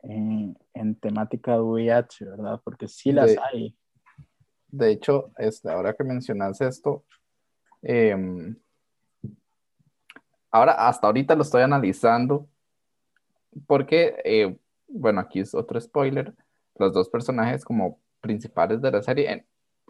en, 0.03 0.55
temática 1.01 1.53
de 1.53 1.59
VIH, 1.59 2.25
¿verdad? 2.25 2.61
Porque 2.63 2.87
sí 2.87 3.11
las 3.11 3.35
hay. 3.51 3.75
De 4.69 4.91
hecho, 4.91 5.31
este, 5.37 5.69
ahora 5.69 5.93
que 5.93 6.03
mencionas 6.03 6.61
esto, 6.61 7.03
em, 7.81 8.55
ahora 10.51 10.87
hasta 10.87 11.07
ahorita 11.07 11.35
lo 11.35 11.43
estoy 11.43 11.61
analizando 11.61 12.47
porque, 13.65 14.15
eh, 14.23 14.57
bueno, 14.87 15.19
aquí 15.21 15.39
es 15.39 15.55
otro 15.55 15.79
spoiler, 15.79 16.33
los 16.75 16.93
dos 16.93 17.09
personajes 17.09 17.65
como 17.65 17.99
principales 18.21 18.81
de 18.81 18.91
la 18.91 19.01
serie, 19.01 19.45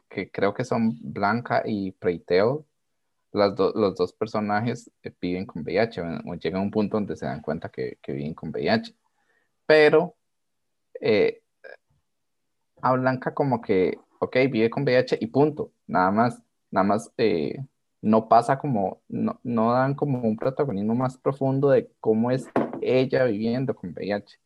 que 0.10 0.32
creo 0.32 0.54
que 0.54 0.64
son 0.64 0.98
Blanca 1.02 1.64
y 1.66 1.92
Preiteo, 1.92 2.66
las 3.32 3.58
los 3.58 3.96
dos 3.96 4.14
personajes 4.14 4.90
eh, 5.04 5.14
viven 5.20 5.46
con 5.46 5.64
VIH, 5.64 6.02
o 6.26 6.36
llegan 6.36 6.62
a 6.62 6.64
un 6.64 6.72
punto 6.72 6.98
donde 6.98 7.16
se 7.16 7.26
dan 7.26 7.42
cuenta 7.42 7.70
que, 7.70 7.98
que 8.02 8.14
viven 8.14 8.34
con 8.34 8.50
VIH. 8.50 8.96
Pero 9.66 10.16
eh, 11.02 11.42
a 12.82 12.94
Blanca 12.94 13.34
como 13.34 13.62
que, 13.62 13.98
ok, 14.20 14.36
vive 14.52 14.70
con 14.70 14.84
VIH 14.84 15.18
y 15.20 15.28
punto, 15.28 15.72
nada 15.88 16.12
más, 16.12 16.42
nada 16.72 16.88
más 16.88 17.12
eh, 17.18 17.58
no 18.02 18.28
pasa 18.30 18.60
como, 18.60 19.02
no, 19.08 19.40
no, 19.44 19.72
dan 19.74 19.96
como 19.96 20.20
un 20.22 20.38
protagonismo 20.38 20.96
más 20.96 21.18
profundo 21.18 21.70
de 21.70 21.90
cómo 22.00 22.32
es 22.32 22.48
ella 22.82 23.26
viviendo 23.26 23.76
con 23.76 23.92
VIH, 23.92 24.40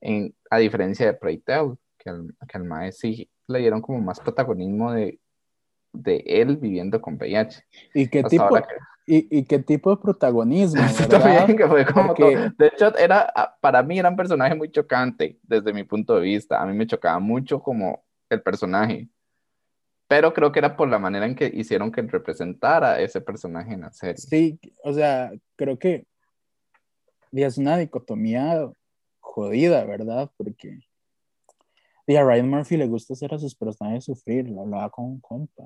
en, 0.00 0.34
a 0.50 0.58
diferencia 0.58 1.06
de 1.06 1.14
Preiteo, 1.14 1.78
que 1.98 2.10
al, 2.10 2.34
que 2.48 2.58
al 2.58 2.64
maestro 2.64 3.10
sí 3.10 3.30
le 3.48 3.60
dieron 3.60 3.80
como 3.80 4.00
más 4.00 4.20
protagonismo 4.20 4.92
de, 4.92 5.18
de 5.92 6.22
él 6.26 6.56
viviendo 6.56 7.00
con 7.00 7.14
VIH. 7.14 7.64
¿Y 7.94 8.08
qué, 8.08 8.24
tipo, 8.24 8.56
y, 9.06 9.38
y, 9.38 9.44
qué 9.44 9.58
tipo 9.58 9.90
de 9.90 9.96
protagonismo? 10.00 10.80
de 12.58 12.66
hecho, 12.66 12.96
era, 12.96 13.32
para 13.60 13.82
mí 13.82 13.98
era 13.98 14.08
un 14.08 14.16
personaje 14.16 14.54
muy 14.54 14.70
chocante 14.70 15.38
desde 15.42 15.72
mi 15.72 15.84
punto 15.84 16.14
de 16.14 16.22
vista. 16.22 16.60
A 16.60 16.66
mí 16.66 16.76
me 16.76 16.86
chocaba 16.86 17.18
mucho 17.18 17.60
como 17.60 18.04
el 18.30 18.42
personaje. 18.42 19.08
Pero 20.12 20.34
creo 20.34 20.52
que 20.52 20.58
era 20.58 20.76
por 20.76 20.90
la 20.90 20.98
manera 20.98 21.24
en 21.24 21.34
que 21.34 21.50
hicieron 21.54 21.90
que 21.90 22.02
representara 22.02 23.00
ese 23.00 23.22
personaje 23.22 23.72
en 23.72 23.80
la 23.80 23.92
serie. 23.92 24.18
Sí, 24.18 24.60
o 24.84 24.92
sea, 24.92 25.32
creo 25.56 25.78
que 25.78 26.04
es 27.32 27.56
una 27.56 27.78
dicotomía 27.78 28.70
jodida, 29.20 29.86
¿verdad? 29.86 30.30
Porque 30.36 30.80
y 32.06 32.16
a 32.16 32.24
Ryan 32.24 32.50
Murphy 32.50 32.76
le 32.76 32.88
gusta 32.88 33.14
hacer 33.14 33.32
a 33.32 33.38
sus 33.38 33.54
personajes 33.54 34.04
sufrir, 34.04 34.50
lo 34.50 34.60
hablaba 34.60 34.90
con 34.90 35.06
un 35.06 35.20
compa. 35.20 35.62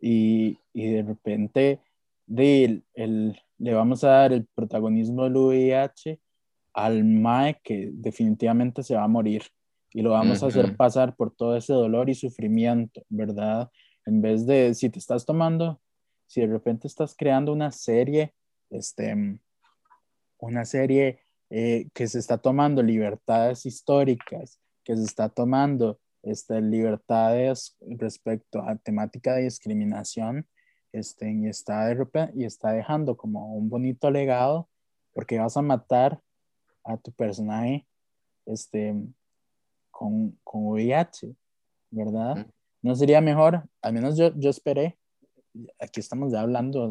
Y, 0.00 0.58
y 0.72 0.90
de 0.90 1.02
repente 1.04 1.78
de 2.26 2.82
el, 2.94 3.40
le 3.58 3.74
vamos 3.74 4.02
a 4.02 4.08
dar 4.08 4.32
el 4.32 4.44
protagonismo 4.56 5.22
del 5.22 5.36
VIH 5.36 6.18
al 6.72 7.04
Mae 7.04 7.60
que 7.62 7.90
definitivamente 7.92 8.82
se 8.82 8.96
va 8.96 9.04
a 9.04 9.08
morir. 9.08 9.44
Y 9.92 10.02
lo 10.02 10.10
vamos 10.10 10.42
a 10.42 10.46
hacer 10.46 10.76
pasar 10.76 11.14
por 11.14 11.32
todo 11.32 11.56
ese 11.56 11.72
dolor 11.72 12.10
y 12.10 12.16
sufrimiento, 12.16 13.04
¿verdad? 13.08 13.70
En 14.06 14.20
vez 14.20 14.46
de, 14.46 14.74
si 14.74 14.90
te 14.90 14.98
estás 14.98 15.24
tomando, 15.24 15.80
si 16.26 16.40
de 16.40 16.46
repente 16.48 16.86
estás 16.86 17.14
creando 17.16 17.52
una 17.52 17.70
serie, 17.70 18.34
este, 18.70 19.38
una 20.38 20.64
serie 20.64 21.20
eh, 21.50 21.88
que 21.94 22.06
se 22.08 22.18
está 22.18 22.38
tomando 22.38 22.82
libertades 22.82 23.66
históricas 23.66 24.60
que 24.84 24.96
se 24.96 25.02
está 25.02 25.28
tomando 25.28 25.98
este, 26.22 26.60
libertades 26.60 27.76
respecto 27.80 28.62
a 28.62 28.76
temática 28.76 29.34
de 29.34 29.44
discriminación 29.44 30.46
este, 30.92 31.32
y, 31.32 31.48
está 31.48 31.86
de 31.86 32.30
y 32.34 32.44
está 32.44 32.72
dejando 32.72 33.16
como 33.16 33.54
un 33.56 33.68
bonito 33.68 34.10
legado 34.10 34.68
porque 35.12 35.38
vas 35.38 35.56
a 35.56 35.62
matar 35.62 36.20
a 36.84 36.96
tu 36.96 37.10
personaje 37.12 37.86
este, 38.46 38.94
con, 39.90 40.38
con 40.44 40.66
VIH, 40.66 41.34
¿verdad? 41.90 42.46
¿No 42.84 42.94
sería 42.94 43.22
mejor? 43.22 43.64
Al 43.80 43.94
menos 43.94 44.14
yo, 44.18 44.30
yo 44.36 44.50
esperé, 44.50 44.98
aquí 45.80 46.00
estamos 46.00 46.30
ya 46.32 46.42
hablando 46.42 46.90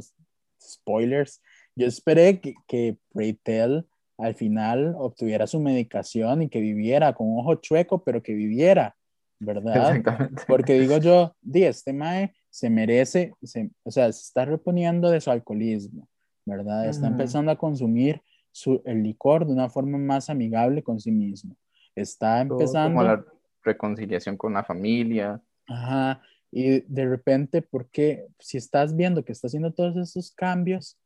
spoilers, 0.60 1.40
yo 1.76 1.86
esperé 1.86 2.40
que, 2.42 2.56
que 2.68 2.98
Preitel 3.14 3.86
al 4.18 4.34
final 4.34 4.96
obtuviera 4.98 5.46
su 5.46 5.60
medicación 5.60 6.42
y 6.42 6.50
que 6.50 6.62
viviera 6.62 7.14
con 7.14 7.28
un 7.32 7.42
ojo 7.42 7.56
chueco, 7.56 8.04
pero 8.04 8.24
que 8.24 8.34
viviera, 8.34 8.96
¿verdad? 9.40 10.02
Porque 10.48 10.74
digo 10.80 10.98
yo, 10.98 11.36
di, 11.42 11.64
este 11.64 11.94
mae 11.94 12.34
se 12.50 12.72
merece, 12.72 13.34
se- 13.44 13.70
o 13.84 13.92
sea, 13.92 14.12
se 14.12 14.22
está 14.22 14.46
reponiendo 14.46 15.12
de 15.12 15.22
su 15.22 15.30
alcoholismo, 15.30 16.08
¿verdad? 16.44 16.90
Está 16.90 17.06
empezando 17.08 17.52
a 17.52 17.56
consumir 17.56 18.20
su, 18.52 18.82
el 18.86 19.04
licor 19.04 19.46
de 19.46 19.54
una 19.54 19.70
forma 19.70 20.00
más 20.00 20.32
amigable 20.32 20.82
con 20.82 21.00
sí 21.00 21.12
mismo. 21.12 21.56
Está 21.96 22.42
empezando... 22.42 22.96
Como 22.96 23.04
la 23.04 23.24
reconciliación 23.64 24.38
con 24.38 24.54
la 24.54 24.64
familia. 24.64 25.40
Ajá, 25.68 26.22
y 26.52 26.82
de 26.82 27.06
repente, 27.08 27.62
¿por 27.62 27.90
qué? 27.90 28.28
Si 28.40 28.58
estás 28.58 28.96
viendo 28.96 29.24
que 29.24 29.32
está 29.32 29.48
haciendo 29.48 29.74
todos 29.74 29.96
esos 29.98 30.32
cambios, 30.32 30.98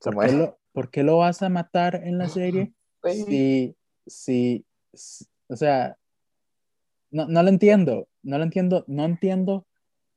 Se 0.00 0.10
¿por 0.10 0.24
qué 0.24 0.32
lo, 0.32 0.58
por 0.72 0.90
qué 0.90 1.02
lo 1.02 1.18
vas 1.18 1.42
a 1.42 1.48
matar 1.48 1.96
en 2.04 2.18
la 2.18 2.28
serie? 2.28 2.72
Sí. 3.04 3.22
Si, 3.24 3.76
si, 4.08 4.66
si- 4.92 5.26
o 5.48 5.54
sea, 5.54 5.96
no, 7.10 7.26
no 7.26 7.42
lo 7.42 7.48
entiendo, 7.48 8.08
no 8.22 8.38
lo 8.38 8.44
entiendo, 8.44 8.84
no 8.88 9.04
entiendo, 9.04 9.66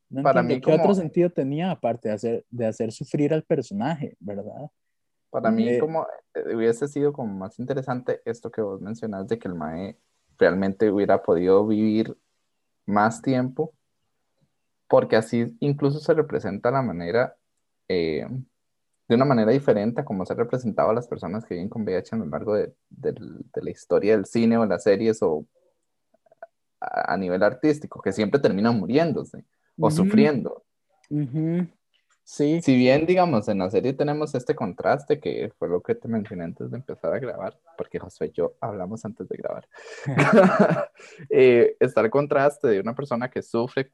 no 0.10 0.24
Para 0.24 0.42
entiendo 0.42 0.56
mí 0.56 0.62
qué 0.62 0.80
otro 0.82 0.94
sentido 0.96 1.30
tenía 1.30 1.72
aparte 1.72 2.10
de 2.10 2.16
hacer, 2.16 2.46
de 2.50 2.66
hacer 2.66 2.92
sufrir 2.92 3.34
al 3.34 3.44
personaje, 3.44 4.18
¿verdad? 4.20 4.70
Para 5.30 5.52
mí, 5.52 5.68
Eh, 5.68 5.80
como 5.80 6.06
eh, 6.34 6.56
hubiese 6.56 6.88
sido 6.88 7.14
como 7.14 7.34
más 7.34 7.60
interesante 7.60 8.22
esto 8.26 8.52
que 8.52 8.62
vos 8.62 8.82
mencionas 8.82 9.28
de 9.28 9.40
que 9.40 9.48
el 9.48 9.56
Mae 9.56 9.98
realmente 10.38 10.92
hubiera 10.92 11.22
podido 11.22 11.66
vivir 11.66 12.18
más 12.86 13.22
tiempo, 13.22 13.74
porque 14.92 15.16
así 15.16 15.56
incluso 15.62 16.00
se 16.00 16.14
representa 16.14 16.70
la 16.70 16.82
manera, 16.82 17.38
eh, 17.88 18.28
de 19.08 19.16
una 19.16 19.24
manera 19.24 19.52
diferente 19.54 20.02
a 20.02 20.06
como 20.06 20.26
se 20.26 20.34
ha 20.34 20.36
representado 20.36 20.90
a 20.90 20.94
las 20.94 21.08
personas 21.08 21.46
que 21.46 21.54
viven 21.54 21.70
con 21.70 21.84
VIH 21.84 22.16
a 22.16 22.20
lo 22.20 22.26
largo 22.26 22.56
de, 22.56 22.74
del- 22.90 23.40
de 23.54 23.62
la 23.64 23.70
historia 23.72 24.18
del 24.18 24.26
cine 24.26 24.58
o 24.58 24.66
las 24.66 24.84
series 24.84 25.24
o 25.24 25.46
a, 26.82 27.14
a 27.14 27.18
nivel 27.18 27.42
artístico, 27.42 28.02
que 28.02 28.12
siempre 28.12 28.42
terminan 28.42 28.78
muriéndose 28.78 29.46
o 29.80 29.88
Ujú, 29.88 29.96
sufriendo. 29.96 30.64
ujú, 31.10 31.68
Sí, 32.24 32.62
Si 32.62 32.76
bien, 32.76 33.06
digamos, 33.06 33.48
en 33.48 33.60
la 33.60 33.70
serie 33.70 33.94
tenemos 33.94 34.36
este 34.36 34.56
contraste, 34.56 35.20
que 35.22 35.52
fue 35.58 35.70
lo 35.70 35.82
que 35.82 35.96
te 35.96 36.08
mencioné 36.10 36.44
antes 36.44 36.70
de 36.70 36.78
empezar 36.78 37.14
a 37.14 37.20
grabar, 37.20 37.58
porque 37.78 37.98
José 37.98 38.26
y 38.28 38.32
yo 38.32 38.56
hablamos 38.60 39.06
antes 39.06 39.28
de 39.30 39.38
grabar, 39.38 39.68
Eh, 41.30 41.76
está 41.80 42.02
el 42.02 42.10
contraste 42.10 42.68
de 42.68 42.80
una 42.82 42.94
persona 42.94 43.30
que 43.30 43.42
sufre 43.42 43.92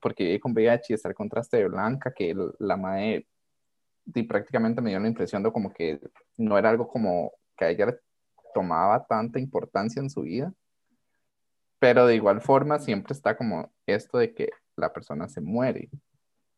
porque 0.00 0.24
vive 0.24 0.40
con 0.40 0.52
VIH 0.52 0.86
y 0.88 0.94
está 0.94 1.08
el 1.08 1.14
contraste 1.14 1.58
de 1.58 1.68
Blanca, 1.68 2.12
que 2.14 2.34
la 2.58 2.76
MAE 2.76 3.26
y 4.14 4.22
prácticamente 4.22 4.80
me 4.80 4.90
dio 4.90 5.00
la 5.00 5.08
impresión 5.08 5.42
de 5.42 5.50
como 5.50 5.72
que 5.72 6.00
no 6.36 6.56
era 6.58 6.70
algo 6.70 6.86
como 6.88 7.32
que 7.56 7.64
a 7.64 7.70
ella 7.70 7.98
tomaba 8.54 9.04
tanta 9.04 9.38
importancia 9.38 10.00
en 10.00 10.08
su 10.10 10.22
vida, 10.22 10.52
pero 11.78 12.06
de 12.06 12.14
igual 12.16 12.40
forma 12.40 12.78
siempre 12.78 13.12
está 13.12 13.36
como 13.36 13.70
esto 13.84 14.18
de 14.18 14.32
que 14.32 14.48
la 14.76 14.92
persona 14.92 15.28
se 15.28 15.40
muere, 15.40 15.90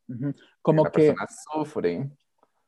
ujú. 0.09 0.35
que 0.35 0.41
Como 0.63 0.85
la 0.85 0.91
que... 0.91 1.13
persona 1.13 1.27
sufre. 1.53 2.11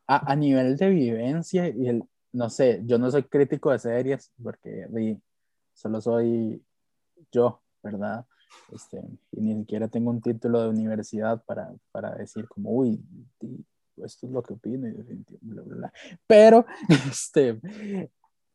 a, 0.06 0.32
a 0.32 0.36
nivel 0.36 0.76
de 0.76 0.88
vivencia 0.88 1.68
y 1.68 1.88
el, 1.88 2.04
no 2.32 2.48
sé, 2.50 2.80
yo 2.84 2.98
no 2.98 3.10
soy 3.10 3.24
crítico 3.24 3.70
de 3.70 3.78
series 3.78 4.32
porque 4.42 4.86
solo 5.74 6.00
soy 6.00 6.64
yo, 7.32 7.62
¿verdad? 7.82 8.26
Este, 8.72 9.02
y 9.32 9.40
ni 9.40 9.60
siquiera 9.60 9.88
tengo 9.88 10.10
un 10.10 10.20
título 10.20 10.62
de 10.62 10.68
universidad 10.68 11.42
para, 11.44 11.72
para 11.92 12.14
decir 12.14 12.46
como, 12.48 12.70
uy, 12.70 13.00
esto 13.96 14.26
es 14.26 14.32
lo 14.32 14.42
que 14.42 14.54
opino 14.54 14.88
y 14.88 14.92
bla, 15.40 15.62
bla, 15.62 15.76
bla. 15.76 15.92
Pero, 16.26 16.64
este, 17.10 17.60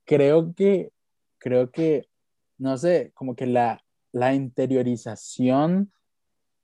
creo 0.06 0.54
que, 0.54 0.92
creo 1.38 1.70
que, 1.72 2.08
no 2.58 2.78
sé, 2.78 3.12
como 3.14 3.36
que 3.36 3.46
la, 3.46 3.84
la 4.12 4.34
interiorización 4.34 5.92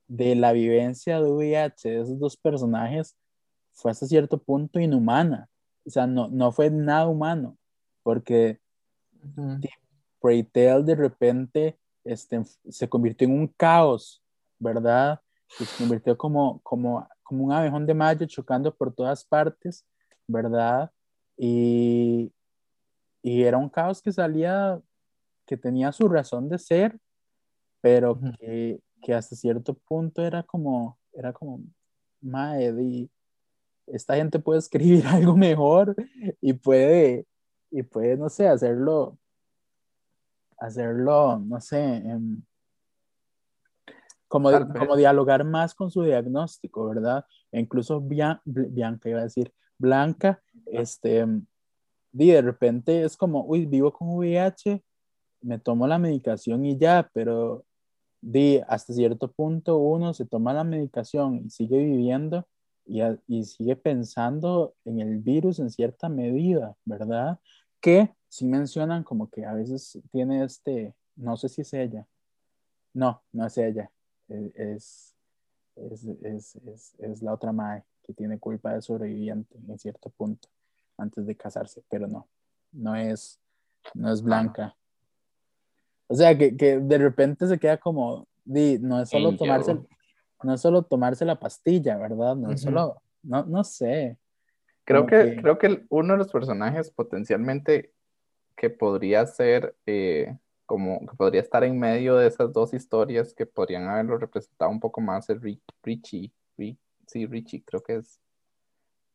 de 0.08 0.36
la 0.36 0.52
vivencia 0.52 1.22
de 1.22 1.30
VIH 1.30 1.90
de 1.90 2.02
esos 2.02 2.20
dos 2.20 2.38
personajes 2.38 3.16
fue 3.74 3.92
hasta 3.92 4.06
cierto 4.06 4.38
punto 4.38 4.80
inhumana. 4.80 5.50
O 5.86 5.90
sea, 5.90 6.06
no, 6.06 6.28
no 6.30 6.52
fue 6.52 6.70
nada 6.70 7.08
humano, 7.08 7.58
porque 8.04 8.60
Preytel 10.22 10.86
de 10.86 10.96
repente 10.96 11.78
este, 12.04 12.44
se 12.70 12.90
convirtió 12.90 13.28
en 13.28 13.34
un 13.34 13.48
caos, 13.48 14.24
¿verdad? 14.60 15.22
Y 15.60 15.66
se 15.66 15.78
convirtió 15.78 16.18
como, 16.18 16.60
como, 16.62 17.08
como 17.24 17.46
un 17.46 17.52
abejón 17.52 17.86
de 17.86 17.94
mayo 17.94 18.26
chocando 18.26 18.74
por 18.76 18.94
todas 18.94 19.26
partes, 19.26 19.86
¿verdad? 20.28 20.92
Y, 21.38 22.32
y 23.22 23.44
era 23.44 23.58
un 23.58 23.70
caos 23.70 24.02
que 24.02 24.12
salía, 24.12 24.82
que 25.46 25.58
tenía 25.58 25.92
su 25.92 26.08
razón 26.08 26.50
de 26.50 26.60
ser, 26.60 27.00
pero 27.82 28.20
que, 28.40 28.80
que 29.02 29.14
hasta 29.14 29.36
cierto 29.36 29.74
punto 29.74 30.24
era 30.26 30.44
como, 30.44 30.98
era 31.14 31.34
como, 31.34 31.62
mae, 32.22 32.72
di, 32.74 33.12
esta 33.88 34.16
gente 34.16 34.40
puede 34.40 34.60
escribir 34.60 35.04
algo 35.08 35.36
mejor 35.36 35.96
y 36.40 36.54
puede, 36.54 37.26
y 37.70 37.84
puede, 37.84 38.18
no 38.18 38.30
sé, 38.30 38.48
hacerlo, 38.48 39.18
hacerlo, 40.62 41.40
no 41.40 41.60
sé, 41.60 41.84
em, 41.98 42.42
como, 44.28 44.50
como 44.78 44.96
dialogar 44.96 45.44
más 45.44 45.74
con 45.76 45.92
su 45.92 46.04
diagnóstico, 46.04 46.86
¿verdad? 46.86 47.26
E 47.52 47.60
incluso 47.60 48.00
Bia- 48.00 48.42
Bl- 48.46 48.70
Bianca, 48.72 49.10
iba 49.10 49.20
a 49.20 49.24
decir, 49.24 49.52
Blanca, 49.78 50.42
este, 50.68 51.26
di, 52.12 52.32
de 52.32 52.42
repente 52.42 53.04
es 53.04 53.18
como, 53.18 53.44
uy, 53.46 53.66
vivo 53.66 53.92
con 53.92 54.08
VIH, 54.10 54.82
me 55.42 55.60
tomo 55.60 55.88
la 55.88 55.98
medicación 55.98 56.64
y 56.66 56.78
ya, 56.78 57.10
pero 57.14 57.66
di, 58.22 58.62
hasta 58.68 58.94
cierto 58.94 59.32
punto 59.32 59.78
uno 59.80 60.14
se 60.14 60.26
toma 60.26 60.54
la 60.54 60.64
medicación 60.64 61.42
y 61.46 61.50
sigue 61.50 61.80
viviendo 61.80 62.48
y, 62.86 63.02
y 63.28 63.44
sigue 63.44 63.76
pensando 63.76 64.76
en 64.86 65.00
el 65.02 65.18
virus 65.18 65.60
en 65.60 65.72
cierta 65.72 66.08
medida, 66.10 66.76
¿verdad? 66.86 67.40
Que 67.82 68.14
sí 68.32 68.46
mencionan 68.46 69.04
como 69.04 69.30
que 69.30 69.46
a 69.46 69.54
veces 69.54 70.00
tiene 70.10 70.46
este, 70.46 70.96
no 71.18 71.36
sé 71.36 71.50
si 71.50 71.62
es 71.64 71.74
ella, 71.74 72.08
no, 72.94 73.22
no 73.34 73.46
es 73.46 73.58
ella, 73.58 73.92
e- 74.30 74.54
es, 74.56 75.14
es, 75.76 76.06
es, 76.24 76.56
es, 76.56 76.96
es 77.00 77.22
la 77.22 77.34
otra 77.34 77.52
Mae 77.52 77.84
que 78.04 78.14
tiene 78.14 78.40
culpa 78.40 78.74
de 78.74 78.82
sobreviviente 78.82 79.58
en 79.68 79.78
cierto 79.78 80.10
punto 80.12 80.48
antes 80.98 81.26
de 81.26 81.36
casarse, 81.36 81.84
pero 81.90 82.08
no, 82.08 82.26
no 82.72 82.96
es, 82.96 83.38
no 83.94 84.10
es 84.14 84.22
Blanca. 84.24 84.78
O 86.08 86.16
sea, 86.16 86.38
que, 86.38 86.56
que 86.56 86.80
de 86.80 86.98
repente 86.98 87.48
se 87.48 87.60
queda 87.60 87.78
como, 87.78 88.28
di, 88.46 88.80
no 88.80 89.02
es 89.02 89.10
solo 89.10 89.28
Angel. 89.30 89.38
tomarse, 89.40 89.78
no 90.44 90.54
es 90.54 90.62
solo 90.62 90.84
tomarse 90.84 91.26
la 91.26 91.38
pastilla, 91.38 91.98
¿verdad? 91.98 92.38
No 92.38 92.52
es 92.54 92.62
Ujú. 92.62 92.72
solo, 92.72 93.02
no, 93.24 93.44
no 93.44 93.64
sé. 93.66 94.18
Creo 94.86 95.06
que, 95.06 95.36
que- 95.36 95.42
creo 95.42 95.58
que 95.58 95.86
uno 95.90 96.14
de 96.14 96.18
los 96.20 96.32
personajes 96.32 96.92
potencialmente 96.92 97.94
que 98.62 98.70
podría 98.70 99.26
ser 99.26 99.76
eh, 99.88 100.38
como 100.68 101.00
que 101.00 101.16
podría 101.18 101.42
estar 101.42 101.64
en 101.64 101.80
medio 101.80 102.16
de 102.18 102.28
esas 102.28 102.54
dos 102.54 102.76
historias 102.76 103.34
que 103.34 103.48
podrían 103.48 103.88
haberlo 103.88 104.20
representado 104.20 104.70
un 104.70 104.80
poco 104.80 105.02
más 105.02 105.28
es 105.32 105.42
Ri- 105.42 105.60
Richie. 105.82 106.32
Ri- 106.60 106.78
sí, 107.08 107.26
Richie, 107.26 107.64
creo 107.66 107.82
que 107.82 107.96
es 107.96 108.22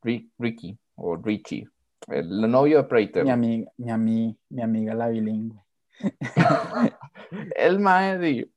Ri- 0.02 0.28
Ricky 0.36 0.76
o 0.96 1.14
Richie, 1.14 1.68
el 2.08 2.50
novio 2.50 2.78
de 2.78 2.84
Prater. 2.88 3.22
Mi 3.22 3.30
amiga, 3.30 3.70
mi, 3.76 3.86
ami- 3.92 4.36
mi 4.48 4.62
amiga 4.62 4.94
la 4.94 5.08
bilingüe. 5.10 5.62
El 7.54 7.78
Mae, 7.78 8.50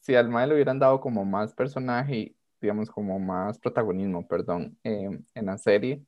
si 0.00 0.14
al 0.14 0.30
Mae 0.30 0.46
le 0.46 0.54
hubieran 0.54 0.78
dado 0.78 0.98
como 0.98 1.26
más 1.26 1.52
personaje 1.52 2.34
digamos 2.58 2.88
como 2.90 3.18
más 3.18 3.58
protagonismo, 3.58 4.26
perdón, 4.26 4.78
eh, 4.84 5.10
en 5.34 5.46
la 5.46 5.58
serie, 5.58 6.00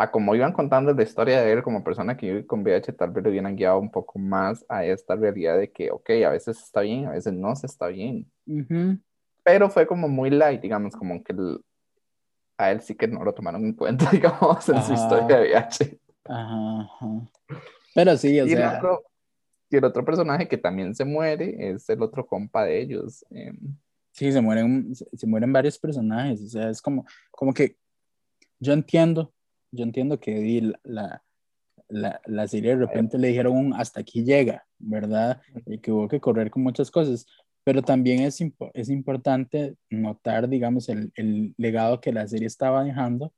a 0.00 0.10
como 0.12 0.34
iban 0.34 0.52
contando 0.52 0.94
la 0.94 1.02
historia 1.02 1.40
de 1.42 1.52
él 1.52 1.62
como 1.62 1.82
persona 1.82 2.16
que 2.16 2.26
vive 2.26 2.46
con 2.46 2.60
VIH, 2.62 2.92
tal 2.92 3.10
vez 3.10 3.24
le 3.24 3.30
hubieran 3.30 3.56
guiado 3.56 3.80
un 3.80 3.90
poco 3.90 4.18
más 4.18 4.64
a 4.68 4.84
esta 4.84 5.16
realidad 5.16 5.58
de 5.58 5.72
que, 5.72 5.90
ok, 5.90 6.08
a 6.24 6.30
veces 6.30 6.56
está 6.62 6.82
bien, 6.82 7.06
a 7.06 7.10
veces 7.10 7.32
no 7.32 7.54
se 7.56 7.66
está 7.66 7.88
bien. 7.88 8.30
Ujú. 8.46 8.96
Pero 9.42 9.68
fue 9.68 9.86
como 9.88 10.08
muy 10.08 10.30
light, 10.30 10.60
digamos, 10.62 10.94
como 10.94 11.22
que 11.24 11.32
el- 11.32 11.60
a 12.56 12.70
él 12.70 12.80
sí 12.80 12.94
que 12.94 13.08
no 13.08 13.24
lo 13.24 13.32
tomaron 13.34 13.64
en 13.64 13.72
cuenta, 13.72 14.08
digamos, 14.12 14.68
en 14.68 14.80
su 14.82 14.92
Ajá. 14.92 14.94
historia 14.94 15.36
de 15.38 15.48
VIH. 15.52 15.98
Ajá, 16.26 16.80
ajá. 16.82 17.06
Pero 17.94 18.16
sí, 18.16 18.40
o 18.40 18.46
Y 18.46 18.52
el, 18.52 18.58
sea, 18.58 18.76
otro, 18.78 19.02
y 19.70 19.76
el 19.78 19.84
otro 19.84 20.04
personaje 20.04 20.46
que 20.46 20.58
también 20.58 20.94
se 20.94 21.04
muere 21.04 21.70
es 21.70 21.88
el 21.90 22.00
otro 22.02 22.24
compa 22.24 22.64
de 22.64 22.80
ellos. 22.80 23.24
em, 23.30 23.58
sí, 24.12 24.30
se 24.30 24.40
mueren, 24.40 24.94
se 24.94 25.26
mueren 25.26 25.52
varios 25.52 25.76
personajes. 25.76 26.40
O 26.42 26.46
sea, 26.48 26.70
es 26.70 26.80
como, 26.80 27.04
como 27.32 27.52
que 27.52 27.76
yo 28.60 28.72
entiendo, 28.72 29.32
yo 29.70 29.84
entiendo 29.84 30.18
que 30.20 30.60
la, 30.62 30.80
la, 30.84 31.22
la, 31.88 32.20
la 32.26 32.48
serie 32.48 32.70
de 32.76 32.86
repente 32.86 33.18
le 33.18 33.28
dijeron 33.28 33.56
un 33.56 33.74
hasta 33.74 34.00
aquí 34.00 34.24
llega, 34.24 34.66
¿verdad? 34.78 35.40
Y 35.66 35.78
que 35.78 35.92
hubo 35.92 36.08
que 36.08 36.20
correr 36.20 36.50
con 36.50 36.62
muchas 36.62 36.90
cosas. 36.90 37.26
Pero 37.64 37.82
también 37.82 38.22
es, 38.22 38.40
impo- 38.40 38.70
es 38.72 38.88
importante 38.88 39.76
notar, 39.90 40.48
digamos, 40.48 40.88
el, 40.88 41.12
el 41.16 41.54
legado 41.58 42.00
que 42.00 42.12
la 42.12 42.26
serie 42.26 42.46
estaba 42.46 42.84
dejando 42.84 43.32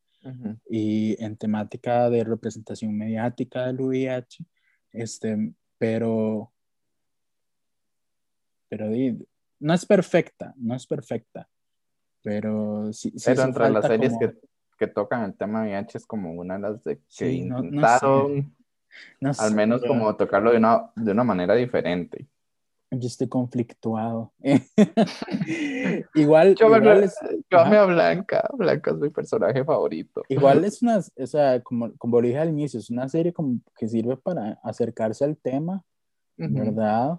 y 0.68 1.16
en 1.24 1.36
temática 1.36 2.10
de 2.10 2.22
representación 2.24 2.94
mediática 2.96 3.66
del 3.66 3.80
VIH, 3.80 4.44
este, 4.92 5.54
pero, 5.78 6.52
pero 8.68 8.86
no 9.60 9.74
es 9.74 9.86
perfecta, 9.86 10.52
no 10.58 10.74
es 10.74 10.86
perfecta, 10.86 11.48
pero 12.22 12.92
sí. 12.92 13.12
pero 13.24 13.42
entre 13.44 13.70
las 13.70 13.86
series 13.86 14.12
que, 14.18 14.34
que, 14.80 14.86
tocan 14.86 15.24
el 15.24 15.34
tema 15.34 15.62
VIH 15.62 15.98
es 15.98 16.06
como 16.06 16.32
una 16.32 16.54
de 16.54 16.60
las 16.60 16.84
de 16.84 17.00
que 17.16 17.32
intentaron, 17.32 18.54
al 19.38 19.54
menos 19.54 19.82
como 19.86 20.16
tocarlo 20.16 20.50
de 20.52 20.56
una, 20.56 20.90
de 20.96 21.12
una 21.12 21.24
manera 21.24 21.54
diferente 21.54 22.28
yo 22.90 23.06
estoy 23.06 23.28
conflictuado. 23.28 24.32
igual, 26.14 26.54
yo, 26.56 26.76
igual 26.76 27.04
es, 27.04 27.14
yo 27.50 27.58
a 27.58 27.86
Blanca, 27.86 28.48
Blanca 28.52 28.90
es 28.90 28.96
mi 28.96 29.10
personaje 29.10 29.64
favorito. 29.64 30.22
Igual 30.28 30.64
es 30.64 30.82
una, 30.82 30.98
o 30.98 31.26
sea, 31.26 31.62
como, 31.62 31.92
como 31.96 32.20
dije 32.20 32.38
al 32.38 32.50
inicio, 32.50 32.80
es 32.80 32.90
una 32.90 33.08
serie 33.08 33.32
como 33.32 33.60
que 33.76 33.88
sirve 33.88 34.16
para 34.16 34.58
acercarse 34.64 35.24
al 35.24 35.36
tema, 35.36 35.84
¿verdad? 36.36 37.18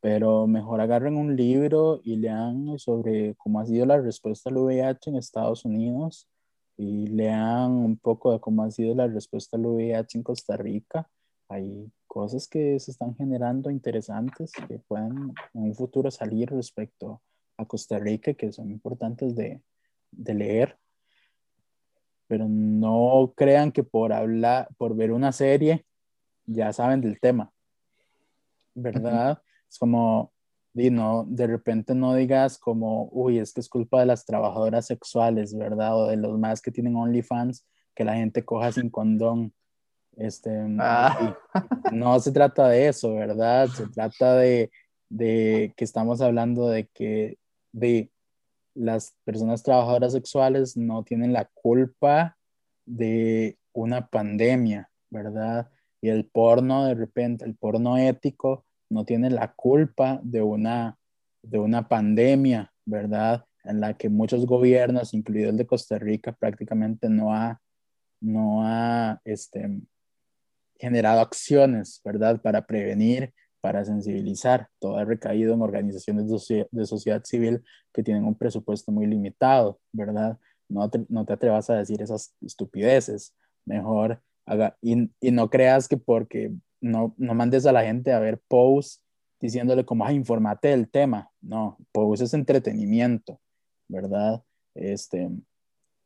Pero 0.00 0.46
mejor 0.46 0.80
agarren 0.80 1.16
un 1.16 1.34
libro 1.34 2.00
y 2.04 2.16
lean 2.16 2.78
sobre 2.78 3.34
cómo 3.36 3.60
ha 3.60 3.66
sido 3.66 3.86
la 3.86 4.00
respuesta 4.00 4.50
al 4.50 4.58
VIH 4.58 5.10
en 5.10 5.16
Estados 5.16 5.64
Unidos 5.64 6.28
y 6.76 7.06
lean 7.06 7.70
un 7.70 7.96
poco 7.96 8.32
de 8.32 8.40
cómo 8.40 8.64
ha 8.64 8.70
sido 8.70 8.94
la 8.94 9.06
respuesta 9.06 9.56
al 9.56 9.66
VIH 9.66 10.18
en 10.18 10.22
Costa 10.24 10.56
Rica. 10.56 11.08
Hay 11.48 11.90
cosas 12.06 12.48
que 12.48 12.78
se 12.80 12.90
están 12.90 13.14
generando 13.14 13.70
interesantes 13.70 14.52
que 14.68 14.78
pueden 14.78 15.34
en 15.52 15.62
un 15.62 15.74
futuro 15.74 16.10
salir 16.10 16.50
respecto 16.50 17.22
a 17.56 17.64
Costa 17.64 17.98
Rica 17.98 18.34
que 18.34 18.52
son 18.52 18.70
importantes 18.70 19.34
de, 19.34 19.62
de 20.10 20.34
leer. 20.34 20.78
Pero 22.26 22.48
no 22.48 23.32
crean 23.36 23.70
que 23.70 23.84
por 23.84 24.12
hablar, 24.12 24.68
por 24.76 24.96
ver 24.96 25.12
una 25.12 25.30
serie, 25.30 25.84
ya 26.46 26.72
saben 26.72 27.00
del 27.00 27.20
tema. 27.20 27.52
¿Verdad? 28.74 29.42
Es 29.68 29.78
como, 29.78 30.33
y 30.74 30.90
no, 30.90 31.24
de 31.28 31.46
repente 31.46 31.94
no 31.94 32.14
digas 32.14 32.58
como, 32.58 33.08
uy, 33.12 33.38
es 33.38 33.52
que 33.52 33.60
es 33.60 33.68
culpa 33.68 34.00
de 34.00 34.06
las 34.06 34.26
trabajadoras 34.26 34.86
sexuales, 34.86 35.56
¿verdad? 35.56 35.96
O 35.96 36.08
de 36.08 36.16
los 36.16 36.36
más 36.36 36.60
que 36.60 36.72
tienen 36.72 36.96
OnlyFans, 36.96 37.64
que 37.94 38.04
la 38.04 38.14
gente 38.14 38.44
coja 38.44 38.72
sin 38.72 38.90
condón. 38.90 39.54
Este, 40.16 40.50
ah. 40.80 41.36
No 41.92 42.18
se 42.18 42.32
trata 42.32 42.68
de 42.68 42.88
eso, 42.88 43.14
¿verdad? 43.14 43.68
Se 43.68 43.86
trata 43.86 44.34
de, 44.36 44.72
de, 45.08 45.72
que 45.76 45.84
estamos 45.84 46.20
hablando 46.20 46.68
de 46.68 46.88
que 46.88 47.38
de 47.72 48.10
las 48.74 49.14
personas 49.24 49.62
trabajadoras 49.62 50.12
sexuales 50.12 50.76
no 50.76 51.04
tienen 51.04 51.32
la 51.32 51.44
culpa 51.54 52.36
de 52.84 53.58
una 53.72 54.08
pandemia, 54.08 54.90
¿verdad? 55.08 55.70
Y 56.00 56.08
el 56.08 56.26
porno, 56.26 56.84
de 56.84 56.94
repente, 56.94 57.44
el 57.44 57.54
porno 57.54 57.96
ético 57.96 58.64
no 58.94 59.04
tiene 59.04 59.28
la 59.28 59.52
culpa 59.54 60.20
de 60.22 60.40
una, 60.40 60.96
de 61.42 61.58
una 61.58 61.88
pandemia, 61.88 62.72
¿verdad? 62.86 63.44
En 63.64 63.80
la 63.80 63.94
que 63.94 64.08
muchos 64.08 64.46
gobiernos, 64.46 65.14
incluido 65.14 65.50
el 65.50 65.56
de 65.56 65.66
Costa 65.66 65.98
Rica, 65.98 66.32
prácticamente 66.32 67.08
no 67.08 67.34
ha, 67.34 67.60
no 68.20 68.62
ha, 68.64 69.20
este, 69.24 69.80
generado 70.78 71.20
acciones, 71.20 72.00
¿verdad? 72.04 72.40
Para 72.40 72.66
prevenir, 72.66 73.34
para 73.60 73.84
sensibilizar. 73.84 74.68
Todo 74.78 74.96
ha 74.96 75.04
recaído 75.04 75.54
en 75.54 75.62
organizaciones 75.62 76.28
de, 76.70 76.86
sociedad 76.86 77.24
civil 77.24 77.64
que 77.92 78.04
tienen 78.04 78.24
un 78.24 78.36
presupuesto 78.36 78.92
muy 78.92 79.06
limitado, 79.06 79.80
¿verdad? 79.92 80.38
No 80.68 80.88
te, 80.88 81.04
no 81.08 81.24
te 81.24 81.32
atrevas 81.32 81.68
a 81.68 81.74
decir 81.74 82.00
esas 82.00 82.32
estupideces. 82.40 83.34
Mejor 83.64 84.22
haga, 84.46 84.76
y, 84.80 85.10
y 85.20 85.32
no 85.32 85.50
creas 85.50 85.88
que 85.88 85.96
porque 85.96 86.52
no, 86.84 87.14
no 87.16 87.34
mandes 87.34 87.64
a 87.64 87.72
la 87.72 87.82
gente 87.82 88.12
a 88.12 88.18
ver 88.18 88.38
posts 88.46 89.02
diciéndole 89.40 89.84
como, 89.84 90.04
ah, 90.04 90.12
informate 90.12 90.68
del 90.68 90.90
tema. 90.90 91.30
No, 91.40 91.78
posts 91.92 92.24
es 92.24 92.34
entretenimiento, 92.34 93.40
¿verdad? 93.88 94.42
Este, 94.74 95.30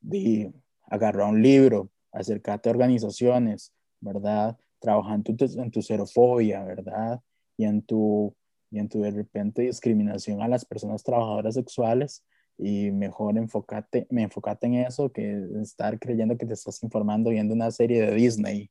di, 0.01 0.53
agarra 0.85 1.27
un 1.27 1.43
libro, 1.43 1.91
acércate 2.13 2.69
a 2.69 2.73
organizaciones, 2.73 3.73
¿verdad? 4.01 4.57
Trabajando 4.79 5.35
en 5.41 5.71
tu, 5.71 5.83
xerofobia, 5.83 6.63
¿verdad? 6.63 7.21
Y 7.57 7.65
en 7.65 7.83
tu, 7.83 8.35
y 8.71 8.79
en 8.79 8.89
tu 8.89 9.01
de 9.01 9.11
repente 9.11 9.63
discriminación 9.63 10.43
a 10.43 10.49
las 10.49 10.65
personas 10.65 11.03
trabajadoras 11.03 11.55
sexuales 11.55 12.25
y 12.57 12.93
mejor 12.93 13.37
enfócate, 13.37 14.07
me 14.11 14.23
enfocate 14.23 14.69
en 14.69 14.75
eso 14.75 15.11
que 15.11 15.45
estar 15.61 15.99
creyendo 15.99 16.37
que 16.37 16.47
te 16.47 16.55
estás 16.55 16.83
informando 16.85 17.31
viendo 17.31 17.53
una 17.55 17.71
serie 17.73 18.01
de 18.07 18.15
Disney. 18.15 18.71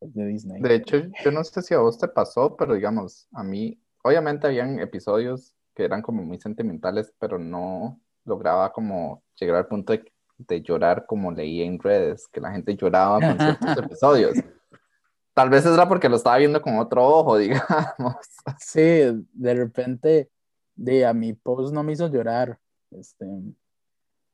De, 0.00 0.26
Disney. 0.26 0.62
de 0.62 0.74
hecho, 0.74 0.96
yo 1.24 1.30
no 1.30 1.42
sé 1.42 1.60
si 1.62 1.74
a 1.74 1.78
vos 1.78 1.98
te 1.98 2.08
pasó, 2.08 2.56
pero 2.56 2.74
digamos, 2.74 3.28
a 3.32 3.42
mí, 3.42 3.80
obviamente 4.04 4.46
habían 4.46 4.78
episodios 4.78 5.54
que 5.74 5.84
eran 5.84 6.02
como 6.02 6.22
muy 6.22 6.38
sentimentales, 6.40 7.12
pero 7.18 7.38
no 7.38 8.00
lograba 8.24 8.72
como 8.72 9.22
llegar 9.38 9.56
al 9.56 9.66
punto 9.66 9.92
de, 9.92 10.12
de 10.38 10.62
llorar 10.62 11.06
como 11.06 11.32
leí 11.32 11.62
en 11.62 11.78
redes, 11.78 12.28
que 12.28 12.40
la 12.40 12.52
gente 12.52 12.76
lloraba 12.76 13.20
con 13.20 13.38
ciertos 13.38 13.84
episodios. 13.84 14.38
Tal 15.34 15.50
vez 15.50 15.64
era 15.64 15.86
porque 15.88 16.08
lo 16.08 16.16
estaba 16.16 16.38
viendo 16.38 16.60
con 16.60 16.78
otro 16.78 17.06
ojo, 17.06 17.38
digamos. 17.38 18.16
Sí, 18.58 18.80
de 19.32 19.54
repente, 19.54 20.30
de, 20.74 21.06
a 21.06 21.14
mi 21.14 21.32
post 21.32 21.72
no 21.72 21.82
me 21.82 21.92
hizo 21.92 22.08
llorar. 22.08 22.58
Este, 22.90 23.24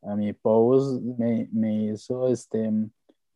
a 0.02 0.16
mi 0.16 0.32
post 0.32 1.02
me, 1.02 1.48
me 1.52 1.92
hizo 1.92 2.28
este, 2.28 2.70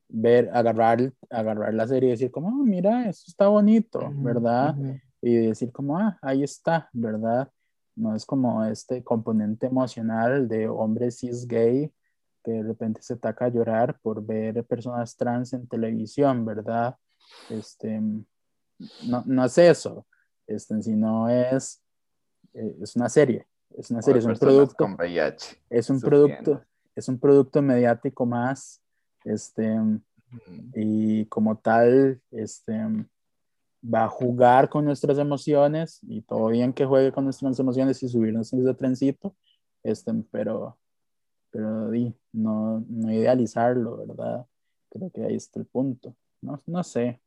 ver, 0.08 0.50
agarrar, 0.52 1.12
agarrar 1.30 1.74
la 1.74 1.86
serie 1.86 2.08
y 2.08 2.12
decir 2.12 2.30
como, 2.30 2.48
oh, 2.48 2.64
mira, 2.64 3.08
esto 3.08 3.24
está 3.28 3.48
bonito, 3.48 4.10
¿verdad? 4.14 4.74
Y 5.20 5.34
decir 5.34 5.70
como, 5.72 5.98
ah, 5.98 6.18
ahí 6.22 6.42
está, 6.42 6.88
¿verdad? 6.92 7.50
No 7.94 8.14
es 8.14 8.24
como 8.24 8.64
este 8.64 9.02
componente 9.02 9.66
emocional 9.66 10.48
de 10.48 10.68
hombre 10.68 11.10
cis 11.10 11.46
gay 11.46 11.92
que 12.44 12.52
de 12.52 12.62
repente 12.62 13.02
se 13.02 13.16
taca 13.16 13.46
a 13.46 13.48
llorar 13.48 13.98
por 14.00 14.24
ver 14.24 14.64
personas 14.64 15.16
trans 15.16 15.52
en 15.52 15.66
televisión, 15.66 16.44
¿verdad? 16.44 16.96
Este, 17.50 18.00
no, 18.00 19.22
no 19.26 19.44
es 19.44 19.58
eso, 19.58 20.06
este, 20.46 20.80
sino 20.82 21.28
es, 21.28 21.82
eh, 22.54 22.76
es 22.80 22.96
una 22.96 23.08
serie, 23.08 23.46
es 23.76 23.90
una 23.90 24.00
serie, 24.00 24.20
es 24.20 24.26
un 24.26 24.38
producto, 24.38 24.86
es 25.68 25.90
un 25.90 26.00
producto, 26.00 26.62
es 26.94 27.08
un 27.08 27.18
producto 27.18 27.60
mediático 27.60 28.24
más, 28.24 28.80
este, 29.24 29.76
y 30.74 31.26
como 31.26 31.56
tal, 31.58 32.20
este, 32.30 32.74
va 33.82 34.04
a 34.04 34.08
jugar 34.08 34.68
con 34.68 34.84
nuestras 34.84 35.18
emociones 35.18 36.00
y 36.02 36.22
todo 36.22 36.48
bien 36.48 36.72
que 36.72 36.84
juegue 36.84 37.12
con 37.12 37.24
nuestras 37.24 37.58
emociones 37.58 38.02
y 38.02 38.08
subirnos 38.08 38.52
en 38.52 38.60
ese 38.60 38.74
trencito, 38.74 39.36
este, 39.82 40.12
pero, 40.30 40.78
pero 41.50 41.90
no, 42.32 42.84
no 42.88 43.12
idealizarlo, 43.12 43.96
¿verdad? 43.98 44.46
Creo 44.90 45.10
que 45.10 45.24
ahí 45.24 45.36
está 45.36 45.60
el 45.60 45.66
punto. 45.66 46.14
No, 46.40 46.60
no 46.66 46.82
sé. 46.84 47.20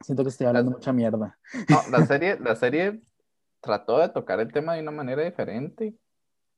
Siento 0.00 0.22
que 0.22 0.30
estoy 0.30 0.46
hablando 0.46 0.72
mucha 0.72 0.92
mierda. 0.92 1.38
No, 1.68 1.78
la 1.90 2.06
serie, 2.06 2.38
la 2.40 2.56
serie 2.56 3.00
trató 3.60 3.98
de 3.98 4.08
tocar 4.08 4.40
el 4.40 4.52
tema 4.52 4.74
de 4.74 4.82
una 4.82 4.90
manera 4.90 5.22
diferente 5.22 5.96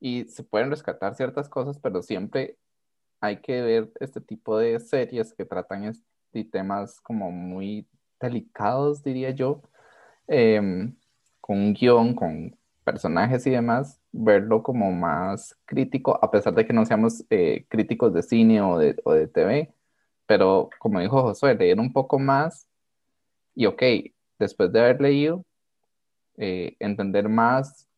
y 0.01 0.25
se 0.25 0.45
pueden 0.45 0.71
rescatar 0.71 1.15
ciertas 1.15 1.49
cosas, 1.49 1.79
pero 1.79 2.03
siempre 2.03 2.59
hay 3.21 3.39
que 3.39 3.63
ver 3.63 3.93
este 4.01 4.21
tipo 4.21 4.59
de 4.59 4.79
series 4.81 5.33
que 5.35 5.45
tratan 5.45 5.85
este 5.85 6.09
temas 6.45 7.01
como 7.01 7.31
muy 7.31 7.87
delicados, 8.21 9.03
diría 9.03 9.31
yo, 9.31 9.63
em, 10.27 10.95
con 11.41 11.59
un 11.59 11.75
guion, 11.75 12.15
con 12.15 12.57
personajes 12.85 13.47
y 13.47 13.51
demás, 13.51 14.01
verlo 14.13 14.63
como 14.63 14.93
más 14.93 15.57
crítico, 15.67 16.19
a 16.23 16.31
pesar 16.31 16.55
de 16.55 16.67
que 16.67 16.73
no 16.73 16.85
seamos 16.87 17.25
eh, 17.31 17.67
críticos 17.69 18.15
de 18.15 18.23
cine 18.23 18.63
o 18.63 18.79
de, 18.79 18.97
o 19.05 19.13
de 19.13 19.29
TV, 19.29 19.73
pero 20.27 20.71
como 20.79 21.01
dijo 21.01 21.23
Josué, 21.23 21.55
leer 21.55 21.81
un 21.81 21.93
poco 21.93 22.19
más 22.19 22.69
y 23.55 23.67
ok, 23.67 23.83
después 24.39 24.73
de 24.73 24.81
haber 24.81 25.01
leído, 25.01 25.45
eh, 26.37 26.77
entender 26.81 27.29
más, 27.29 27.89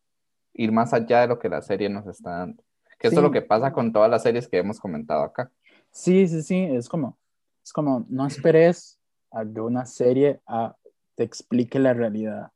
ir 0.53 0.71
más 0.71 0.93
allá 0.93 1.21
de 1.21 1.27
lo 1.27 1.39
que 1.39 1.49
la 1.49 1.61
serie 1.61 1.89
nos 1.89 2.07
está 2.07 2.31
dando. 2.31 2.63
Que 3.01 3.07
eso 3.07 3.17
es 3.17 3.23
lo 3.23 3.31
que 3.31 3.41
pasa 3.41 3.73
con 3.73 3.91
todas 3.91 4.11
las 4.11 4.21
series 4.21 4.47
que 4.47 4.59
hemos 4.59 4.79
comentado 4.79 5.23
acá. 5.23 5.51
Sí, 5.89 6.27
sí, 6.27 6.43
sí, 6.43 6.59
es 6.63 6.87
como, 6.87 7.17
es 7.63 7.73
como, 7.73 8.05
no 8.09 8.27
esperes 8.27 8.99
a 9.31 9.43
que 9.43 9.59
una 9.59 9.87
serie 9.87 10.39
a, 10.45 10.75
te 11.15 11.23
explique 11.23 11.79
la 11.79 11.95
realidad. 11.95 12.51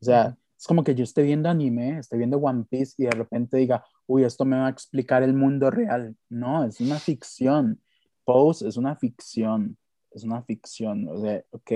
O 0.00 0.04
sea, 0.04 0.36
es 0.58 0.66
como 0.66 0.82
que 0.82 0.96
yo 0.96 1.04
esté 1.04 1.22
viendo 1.22 1.48
anime, 1.48 2.00
esté 2.00 2.16
viendo 2.16 2.38
One 2.38 2.64
Piece 2.68 2.94
y 2.98 3.04
de 3.04 3.12
repente 3.12 3.56
diga, 3.56 3.84
uy, 4.08 4.24
esto 4.24 4.44
me 4.44 4.56
va 4.56 4.66
a 4.66 4.70
explicar 4.70 5.22
el 5.22 5.32
mundo 5.32 5.70
real. 5.70 6.16
No, 6.28 6.64
es 6.64 6.80
una 6.80 6.98
ficción. 6.98 7.80
Pose 8.24 8.66
es 8.66 8.76
una 8.76 8.96
ficción, 8.96 9.78
es 10.10 10.24
una 10.24 10.42
ficción. 10.42 11.06
O 11.08 11.20
sea, 11.20 11.44
ok, 11.50 11.70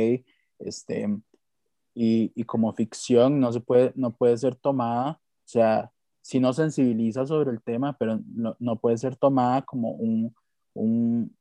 este, 0.58 1.06
y, 1.94 2.32
y 2.34 2.44
como 2.44 2.72
ficción 2.72 3.38
no, 3.38 3.52
se 3.52 3.60
puede, 3.60 3.92
no 3.94 4.12
puede 4.12 4.36
ser 4.38 4.56
tomada, 4.56 5.20
o 5.20 5.48
sea, 5.48 5.92
si 6.28 6.40
no 6.40 6.52
sensibiliza 6.52 7.24
sobre 7.24 7.50
el 7.50 7.62
tema, 7.62 7.96
pero 7.96 8.20
no, 8.34 8.54
no 8.58 8.76
puede 8.76 8.98
ser 8.98 9.16
tomada 9.16 9.62
como 9.62 9.92
un, 9.92 10.36
un, 10.74 11.34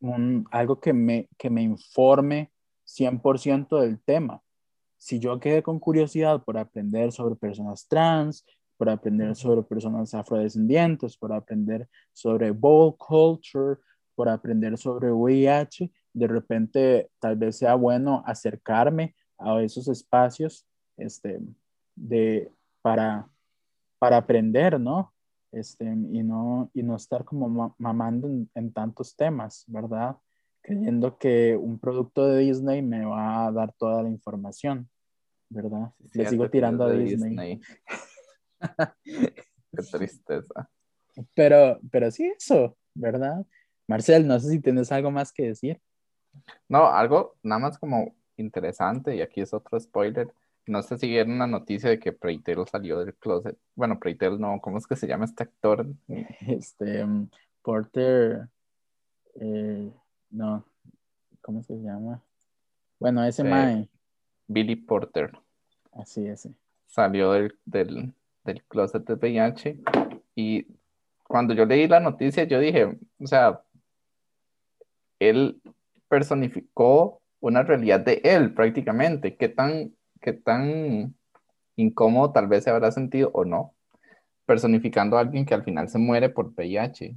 un, 0.00 0.46
algo 0.50 0.80
que 0.80 0.94
me, 0.94 1.28
que 1.36 1.50
me 1.50 1.60
informe 1.60 2.50
100% 2.86 3.80
del 3.80 4.00
tema. 4.00 4.40
Si 4.96 5.18
yo 5.18 5.38
quedé 5.40 5.62
con 5.62 5.78
curiosidad 5.78 6.42
por 6.42 6.56
aprender 6.56 7.12
sobre 7.12 7.36
personas 7.36 7.86
trans, 7.86 8.46
por 8.78 8.88
aprender 8.88 9.36
sobre 9.36 9.62
personas 9.62 10.14
afrodescendientes, 10.14 11.14
por 11.14 11.30
aprender 11.30 11.86
sobre 12.14 12.50
bowl 12.50 12.96
culture, 12.96 13.78
por 14.14 14.30
aprender 14.30 14.78
sobre 14.78 15.12
VIH, 15.12 15.92
de 16.14 16.26
repente 16.26 17.10
tal 17.18 17.36
vez 17.36 17.58
sea 17.58 17.74
bueno 17.74 18.22
acercarme 18.24 19.14
a 19.36 19.60
esos 19.60 19.86
espacios 19.88 20.66
este, 20.96 21.40
de, 21.94 22.50
para, 22.80 23.28
para 24.04 24.18
aprender, 24.18 24.78
¿no? 24.78 25.14
Este, 25.50 25.86
y, 25.86 26.22
no, 26.22 26.70
y 26.74 26.82
no 26.82 26.94
estar 26.94 27.24
como 27.24 27.74
mamando 27.78 28.28
en, 28.54 28.70
tantos 28.70 29.16
temas, 29.16 29.64
¿verdad? 29.66 30.18
Creyendo 30.60 31.16
que 31.16 31.56
un 31.56 31.78
producto 31.78 32.28
de 32.28 32.40
Disney 32.40 32.82
me 32.82 33.06
va 33.06 33.46
a 33.46 33.50
dar 33.52 33.72
toda 33.72 34.02
la 34.02 34.10
información, 34.10 34.90
¿verdad? 35.48 35.90
Le 36.12 36.28
sigo 36.28 36.50
tirando 36.50 36.84
a 36.84 36.92
Disney. 36.92 37.62
Qué 39.04 39.82
tristeza. 39.90 40.68
Pero, 41.32 41.80
pero 41.90 42.10
sí, 42.10 42.30
eso, 42.36 42.76
¿verdad? 42.94 43.46
Marcel, 43.88 44.26
no 44.26 44.38
sé 44.38 44.50
si 44.50 44.60
tienes 44.60 44.92
algo 44.92 45.10
más 45.10 45.32
que 45.32 45.46
decir. 45.46 45.80
No, 46.68 46.88
algo 46.88 47.36
nada 47.42 47.58
más 47.58 47.78
como 47.78 48.14
interesante, 48.36 49.16
y 49.16 49.22
aquí 49.22 49.40
es 49.40 49.54
otro 49.54 49.80
spoiler. 49.80 50.30
No 50.66 50.82
sé 50.82 50.98
si 50.98 51.08
vieron 51.08 51.32
una 51.34 51.46
noticia 51.46 51.90
de 51.90 51.98
que 51.98 52.12
Preitel 52.12 52.66
salió 52.66 52.98
del 52.98 53.14
closet. 53.14 53.56
Bueno, 53.74 53.98
Preitel 53.98 54.40
no, 54.40 54.60
¿cómo 54.60 54.78
es 54.78 54.86
que 54.86 54.96
se 54.96 55.06
llama 55.06 55.24
este 55.24 55.42
actor? 55.42 55.86
Este, 56.46 57.04
um, 57.04 57.28
Porter, 57.62 58.48
eh, 59.40 59.90
no, 60.30 60.64
¿cómo 61.40 61.62
se 61.62 61.74
llama? 61.74 62.22
Bueno, 62.98 63.24
ese 63.24 63.42
eh, 63.42 63.44
mae. 63.44 63.88
Billy 64.46 64.76
Porter. 64.76 65.32
Así 65.92 66.26
es. 66.26 66.48
Salió 66.86 67.32
del, 67.32 67.58
del, 67.64 68.14
del 68.44 68.62
closet 68.64 69.06
de 69.06 69.14
VIH 69.14 69.78
y 70.34 70.66
cuando 71.22 71.54
yo 71.54 71.64
leí 71.64 71.88
la 71.88 72.00
noticia 72.00 72.44
yo 72.44 72.60
dije, 72.60 72.96
o 73.18 73.26
sea, 73.26 73.62
él 75.18 75.60
personificó 76.08 77.20
una 77.40 77.62
realidad 77.62 78.00
de 78.00 78.20
él 78.24 78.54
prácticamente. 78.54 79.36
¿Qué 79.36 79.48
tan, 79.48 79.94
qué 80.24 80.32
tan 80.32 81.14
incómodo 81.76 82.32
tal 82.32 82.48
vez 82.48 82.64
se 82.64 82.70
habrá 82.70 82.90
sentido 82.90 83.30
o 83.34 83.44
no? 83.44 83.74
Personificando 84.46 85.18
a 85.18 85.20
alguien 85.20 85.44
que 85.44 85.52
al 85.52 85.62
final 85.62 85.90
se 85.90 85.98
muere 85.98 86.30
por 86.30 86.54
VIH. 86.54 87.14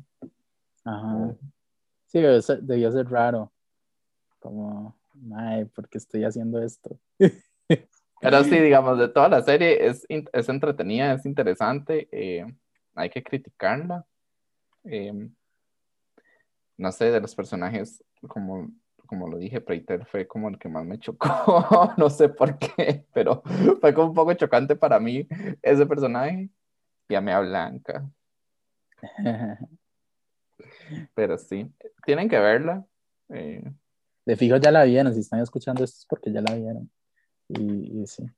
Ajá. 0.84 1.36
Sí, 2.08 2.20
debió 2.20 2.92
ser, 2.92 3.10
raro. 3.10 3.54
Como, 4.40 4.94
ay, 5.34 5.64
¿por 5.66 5.88
qué 5.88 6.00
estoy 6.00 6.26
haciendo 6.26 6.62
esto? 6.62 7.00
Pero 8.20 8.44
sí, 8.44 8.60
digamos, 8.60 9.00
de 9.00 9.08
toda 9.08 9.30
la 9.30 9.42
serie 9.42 9.88
es, 9.88 10.06
es 10.10 10.50
entretenida, 10.50 11.14
es 11.14 11.26
interesante. 11.26 12.10
Eh, 12.12 12.46
hay 12.94 13.10
que 13.10 13.24
criticarla. 13.24 14.06
Eh, 14.84 15.30
no 16.76 16.92
sé, 16.92 17.12
de 17.12 17.22
los 17.22 17.34
personajes, 17.36 18.04
como, 18.28 18.70
como 19.08 19.28
lo 19.28 19.38
dije, 19.38 19.62
Preiter 19.62 20.06
fue 20.06 20.28
como 20.28 20.50
el 20.50 20.60
que 20.60 20.70
más 20.70 20.86
me 20.86 21.00
chocó, 21.00 21.28
no 21.98 22.10
sé 22.10 22.30
por 22.30 22.58
qué, 22.60 23.06
pero 23.14 23.42
fue 23.82 23.94
como 23.94 24.10
un 24.10 24.14
poco 24.14 24.34
chocante 24.34 24.76
para 24.76 25.00
mí 25.00 25.28
ese 25.62 25.86
personaje 25.86 26.50
y 27.10 27.16
a 27.16 27.22
Mea 27.22 27.40
Blanca. 27.40 28.08
pero 31.14 31.38
sí, 31.38 31.72
tienen 32.06 32.30
que 32.30 32.40
verla. 32.40 32.86
Eh. 33.30 33.64
De 34.26 34.36
fijo 34.36 34.58
ya 34.58 34.72
la 34.72 34.84
vieron, 34.84 35.14
si 35.14 35.22
están 35.22 35.40
escuchando 35.40 35.84
esto 35.84 35.98
es 36.00 36.06
porque 36.06 36.32
ya 36.32 36.42
la 36.42 36.54
vieron. 36.54 36.92
Y, 37.48 38.02
y 38.02 38.08
sí. 38.08 38.30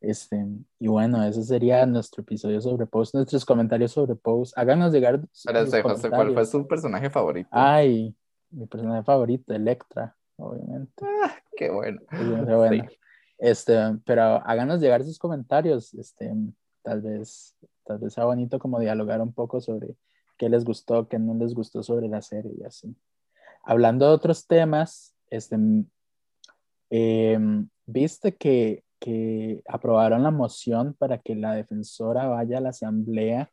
Este, 0.00 0.46
y 0.78 0.88
bueno, 0.88 1.22
ese 1.24 1.42
sería 1.42 1.84
nuestro 1.86 2.22
episodio 2.22 2.60
sobre 2.60 2.86
Post, 2.86 3.14
nuestros 3.14 3.44
comentarios 3.44 3.92
sobre 3.92 4.14
Post. 4.14 4.56
Háganos 4.56 4.92
llegar. 4.92 5.20
José, 5.32 5.82
¿cuál 5.82 6.32
fue 6.32 6.46
su 6.46 6.66
personaje 6.66 7.10
favorito? 7.10 7.48
Ay, 7.50 8.14
mi 8.50 8.66
personaje 8.66 9.04
favorito, 9.04 9.52
Electra, 9.54 10.16
obviamente. 10.36 11.04
Ah, 11.04 11.34
qué 11.56 11.70
bueno. 11.70 12.00
Este, 13.38 13.74
pero 14.04 14.22
háganos 14.22 14.80
llegar 14.80 15.04
sus 15.04 15.18
comentarios. 15.18 15.92
Este, 15.94 16.32
tal 16.82 17.02
vez, 17.02 17.54
tal 17.84 17.98
vez 17.98 18.14
sea 18.14 18.24
bonito 18.24 18.58
como 18.58 18.80
dialogar 18.80 19.20
un 19.20 19.32
poco 19.32 19.60
sobre 19.60 19.96
qué 20.38 20.48
les 20.48 20.64
gustó, 20.64 21.08
qué 21.08 21.18
no 21.18 21.34
les 21.34 21.54
gustó 21.54 21.82
sobre 21.82 22.08
la 22.08 22.22
serie 22.22 22.52
y 22.58 22.64
así. 22.64 22.96
Hablando 23.62 24.06
de 24.06 24.12
otros 24.12 24.46
temas, 24.46 25.14
este, 25.30 25.56
em, 26.90 27.68
viste 27.86 28.34
que 28.36 28.84
que 28.98 29.62
aprobaron 29.68 30.22
la 30.22 30.30
moción 30.30 30.94
para 30.94 31.18
que 31.18 31.34
la 31.34 31.54
defensora 31.54 32.26
vaya 32.26 32.58
a 32.58 32.60
la 32.60 32.70
asamblea 32.70 33.50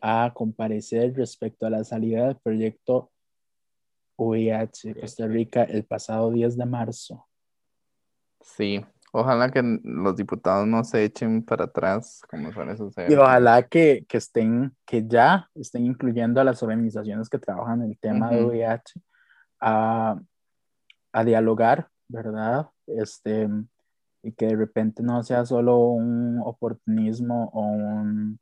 a 0.00 0.32
comparecer 0.34 1.14
respecto 1.14 1.66
a 1.66 1.70
la 1.70 1.84
salida 1.84 2.26
del 2.26 2.36
proyecto 2.36 3.10
VIH 4.18 5.00
Costa 5.00 5.26
Rica 5.26 5.62
el 5.62 5.84
pasado 5.84 6.30
10 6.30 6.56
de 6.56 6.66
marzo. 6.66 7.26
Sí, 8.40 8.84
ojalá 9.12 9.50
que 9.50 9.62
los 9.82 10.16
diputados 10.16 10.66
no 10.66 10.84
se 10.84 11.04
echen 11.04 11.42
para 11.44 11.64
atrás 11.64 12.20
como 12.28 12.52
suele 12.52 12.76
suceder. 12.76 13.10
Y 13.10 13.14
ojalá 13.14 13.62
que, 13.62 14.04
que 14.08 14.18
estén, 14.18 14.74
que 14.84 15.06
ya 15.06 15.48
estén 15.54 15.86
incluyendo 15.86 16.40
a 16.40 16.44
las 16.44 16.62
organizaciones 16.62 17.28
que 17.28 17.38
trabajan 17.38 17.82
el 17.82 17.98
tema 17.98 18.30
de 18.30 18.44
VIH 18.44 19.00
a, 19.60 20.20
a 21.12 21.24
dialogar, 21.24 21.88
¿verdad? 22.08 22.68
Este, 22.86 23.48
y 24.22 24.32
que 24.32 24.46
de 24.46 24.56
repente 24.56 25.02
no 25.02 25.22
sea 25.22 25.46
solo 25.46 25.78
un 25.78 26.40
oportunismo 26.44 27.50
o 27.52 27.60
un, 27.60 28.38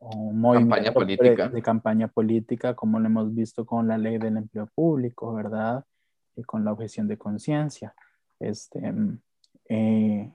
movimiento 0.00 0.92
política. 0.92 1.48
De, 1.48 1.62
campaña 1.62 2.08
política, 2.08 2.74
como 2.74 2.98
lo 2.98 3.06
hemos 3.06 3.34
visto 3.34 3.66
con 3.66 3.88
la 3.88 3.98
ley 3.98 4.18
del 4.18 4.36
empleo 4.36 4.66
público, 4.66 5.34
¿verdad? 5.34 5.84
Y 6.36 6.42
con 6.42 6.64
la 6.64 6.72
objeción 6.72 7.08
de 7.08 7.18
conciencia. 7.18 7.94
Este, 8.38 8.92
eh, 9.68 10.32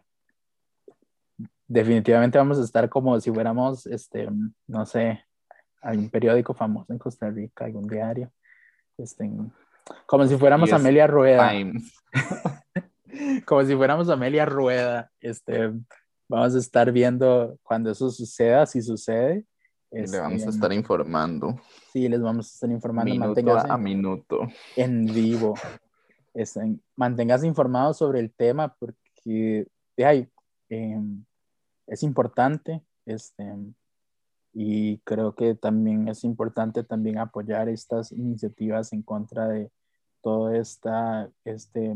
definitivamente 1.67 2.37
vamos 2.37 2.59
a 2.59 2.63
estar 2.63 2.89
como 2.89 3.19
si 3.19 3.31
fuéramos, 3.31 3.85
este, 3.87 4.27
no 4.67 4.85
sé, 4.85 5.23
algún 5.81 6.09
periódico 6.09 6.53
famoso 6.53 6.91
en 6.93 6.99
Costa 6.99 7.29
Rica, 7.29 7.65
algún 7.65 7.87
diario, 7.87 8.31
este, 8.97 9.29
como 10.05 10.25
si 10.27 10.37
fuéramos 10.37 10.71
Amelia 10.71 11.07
Rueda. 11.07 11.51
como 13.45 13.63
si 13.63 13.75
fuéramos 13.75 14.09
Amelia 14.09 14.45
Rueda, 14.45 15.11
este, 15.19 15.71
vamos 16.27 16.55
a 16.55 16.59
estar 16.59 16.91
viendo 16.91 17.57
cuando 17.63 17.91
eso 17.91 18.09
suceda, 18.09 18.65
si 18.65 18.81
sucede. 18.81 19.45
Le 19.93 20.19
vamos 20.19 20.41
a 20.41 20.45
este, 20.45 20.49
estar 20.49 20.73
informando. 20.73 21.59
Sí, 21.91 22.09
les 22.09 22.21
vamos 22.21 22.47
a 22.47 22.53
estar 22.53 22.71
informando. 22.71 23.11
Minuto 23.11 23.57
a 23.57 23.77
minuto. 23.77 24.39
En 24.75 25.05
vivo. 25.05 25.53
Este, 26.33 26.77
manténgase 26.95 27.45
informado 27.45 27.93
sobre 27.93 28.19
el 28.19 28.31
tema 28.33 28.75
porque 28.79 29.67
ay, 29.97 30.27
em, 30.69 31.23
es 31.87 32.03
importante. 32.03 32.81
Este, 33.05 33.43
y 34.53 34.99
creo 34.99 35.35
que 35.35 35.55
también 35.55 36.07
es 36.07 36.23
importante 36.23 36.83
también 36.83 37.17
apoyar 37.17 37.69
estas 37.69 38.11
iniciativas 38.11 38.93
en 38.93 39.01
contra 39.01 39.47
de 39.47 39.71
todo 40.21 40.51
esta, 40.51 41.29
este 41.43 41.95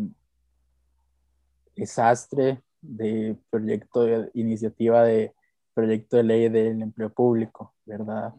desastre 1.76 2.62
de 2.82 3.38
proyecto 3.50 4.02
de 4.04 4.32
iniciativa 4.34 5.04
de 5.04 5.34
proyecto 5.74 6.18
de 6.18 6.24
ley 6.24 6.50
del 6.50 6.82
empleo 6.82 7.12
público, 7.12 7.74
¿verdad? 7.88 8.34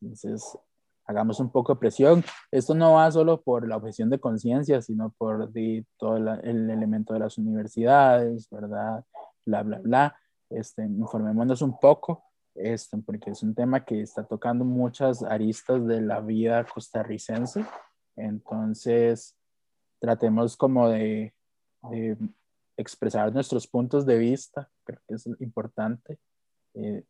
Entonces, 0.00 0.56
hagamos 1.04 1.40
un 1.40 1.50
poco 1.50 1.74
de 1.74 1.80
presión. 1.80 2.24
Esto 2.50 2.74
no 2.74 2.94
va 2.94 3.10
solo 3.10 3.42
por 3.42 3.68
la 3.68 3.76
objeción 3.76 4.08
de 4.08 4.18
conciencia, 4.18 4.80
sino 4.80 5.10
por 5.18 5.52
todo 5.98 6.16
el 6.16 6.70
elemento 6.70 7.12
de 7.12 7.20
las 7.20 7.36
universidades, 7.36 8.48
¿verdad? 8.50 9.04
Bla, 9.44 9.62
bla, 9.62 9.78
bla. 9.78 10.16
Este, 10.48 10.84
informémonos 10.84 11.60
un 11.62 11.78
poco, 11.78 12.24
este, 12.54 12.96
porque 12.98 13.30
es 13.30 13.42
un 13.42 13.54
tema 13.54 13.84
que 13.84 14.00
está 14.00 14.24
tocando 14.24 14.64
muchas 14.64 15.22
aristas 15.22 15.86
de 15.86 16.00
la 16.00 16.20
vida 16.20 16.64
costarricense. 16.64 17.64
Entonces, 18.16 19.36
tratemos 20.00 20.56
como 20.56 20.88
de 20.88 21.34
expresar 22.76 23.32
nuestros 23.32 23.66
puntos 23.66 24.04
de 24.04 24.18
vista, 24.18 24.70
creo 24.84 25.00
que 25.08 25.14
es 25.14 25.26
importante, 25.40 26.18
eh, 26.74 27.04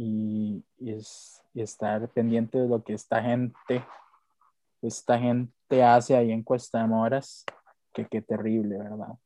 y, 0.00 0.64
es, 0.78 1.42
estar 1.54 2.08
pendiente 2.10 2.56
de 2.56 2.68
lo 2.68 2.84
que 2.84 2.92
esta 2.92 3.20
gente, 3.20 3.84
esta 4.80 5.18
gente 5.18 5.82
hace 5.82 6.16
ahí 6.16 6.30
en 6.30 6.44
Cuesta 6.44 6.80
de 6.80 6.86
Moras, 6.86 7.44
que 7.92 8.06
qué 8.06 8.22
terrible, 8.22 8.78
¿verdad? 8.78 9.18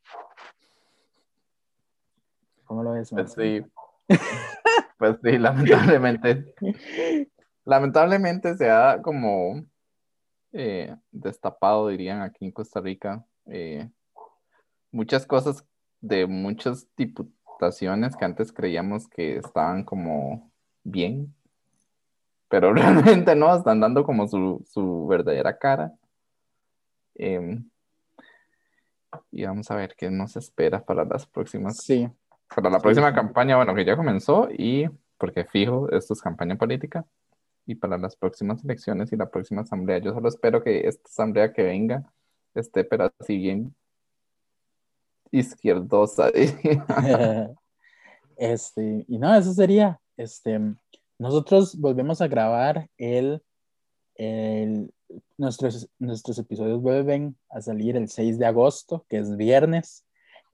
¿Cómo 2.65 2.83
lo 2.83 2.93
ves? 2.93 3.11
Pues 3.11 3.35
sí, 3.35 3.63
pues 4.99 5.19
sí, 5.23 5.37
lamentablemente, 5.37 6.55
lamentablemente 7.67 8.57
se 8.57 8.71
ha 8.71 9.03
como 9.03 9.63
eh, 10.53 10.97
destapado, 11.11 11.89
dirían 11.89 12.23
aquí 12.23 12.47
en 12.47 12.53
Costa 12.53 12.81
Rica. 12.81 13.23
Eh, 13.45 13.91
muchas 14.91 15.27
cosas 15.27 15.67
de 16.01 16.27
muchas 16.27 16.89
diputaciones 16.97 18.17
que 18.17 18.25
antes 18.25 18.51
creíamos 18.55 19.07
que 19.07 19.37
estaban 19.37 19.85
como 19.85 20.51
bien, 20.85 21.35
pero 22.49 22.73
realmente 22.75 23.35
no, 23.35 23.55
están 23.57 23.81
dando 23.81 24.05
como 24.05 24.29
su, 24.29 24.65
su 24.69 25.07
verdadera 25.07 25.59
cara. 25.59 25.93
Em, 27.15 27.69
y 29.31 29.45
vamos 29.45 29.71
a 29.71 29.77
ver 29.77 29.95
qué 29.97 30.11
nos 30.11 30.37
espera 30.37 30.85
para 30.85 31.05
las 31.05 31.27
próximas. 31.27 31.79
Sí. 31.79 32.09
Para 32.55 32.71
la 32.71 32.81
próxima 32.81 33.15
campaña, 33.15 33.57
bueno, 33.57 33.75
que 33.75 33.85
ya 33.85 33.97
comenzó 33.97 34.49
y 34.51 34.87
porque 35.17 35.45
fijo, 35.45 35.91
esto 35.91 36.15
es 36.15 36.21
campaña 36.21 36.57
política 36.57 37.07
y 37.65 37.75
para 37.77 37.97
las 37.97 38.17
próximas 38.17 38.63
elecciones 38.65 39.13
y 39.13 39.17
la 39.17 39.31
próxima 39.31 39.63
asamblea. 39.63 39.99
Yo 39.99 40.13
solo 40.13 40.29
espero 40.29 40.63
que 40.63 40.87
esta 40.87 41.09
asamblea 41.09 41.53
que 41.53 41.63
venga 41.63 42.05
esté, 42.55 42.85
pero 42.85 43.11
así 43.19 43.39
bien 43.39 43.75
izquierdosa. 45.31 46.31
este, 48.37 49.05
y 49.09 49.19
no, 49.19 49.35
eso 49.35 49.53
sería. 49.55 50.02
Este, 50.17 50.61
nosotros 51.19 51.77
volvemos 51.79 52.21
a 52.21 52.29
grabar 52.29 52.89
el, 52.97 53.43
el 54.15 54.93
nuestros, 55.37 55.89
nuestros 55.99 56.39
episodios 56.39 56.81
vuelven 56.81 57.37
a 57.51 57.61
salir 57.61 57.97
el 57.97 58.09
6 58.09 58.39
de 58.39 58.47
agosto, 58.47 59.05
que 59.09 59.19
es 59.19 59.37
viernes. 59.37 60.05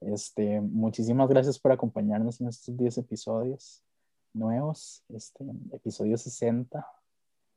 Este, 0.01 0.61
muchísimas 0.61 1.27
gracias 1.29 1.59
por 1.59 1.71
acompañarnos 1.71 2.39
en 2.41 2.47
estos 2.47 2.75
10 2.75 2.99
episodios 2.99 3.83
nuevos, 4.33 5.03
este, 5.09 5.43
episodio 5.73 6.17
60. 6.17 6.85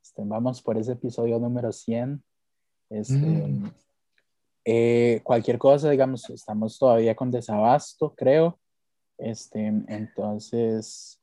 Este, 0.01 0.21
vamos 0.25 0.61
por 0.61 0.77
ese 0.77 0.93
episodio 0.93 1.39
número 1.39 1.71
100. 1.71 2.23
Este, 2.89 3.15
mm. 3.15 3.71
eh, 4.65 5.21
cualquier 5.23 5.57
cosa, 5.57 5.89
digamos, 5.89 6.29
estamos 6.29 6.77
todavía 6.77 7.15
con 7.15 7.31
desabasto, 7.31 8.13
creo. 8.15 8.59
Este, 9.17 9.65
entonces. 9.87 11.19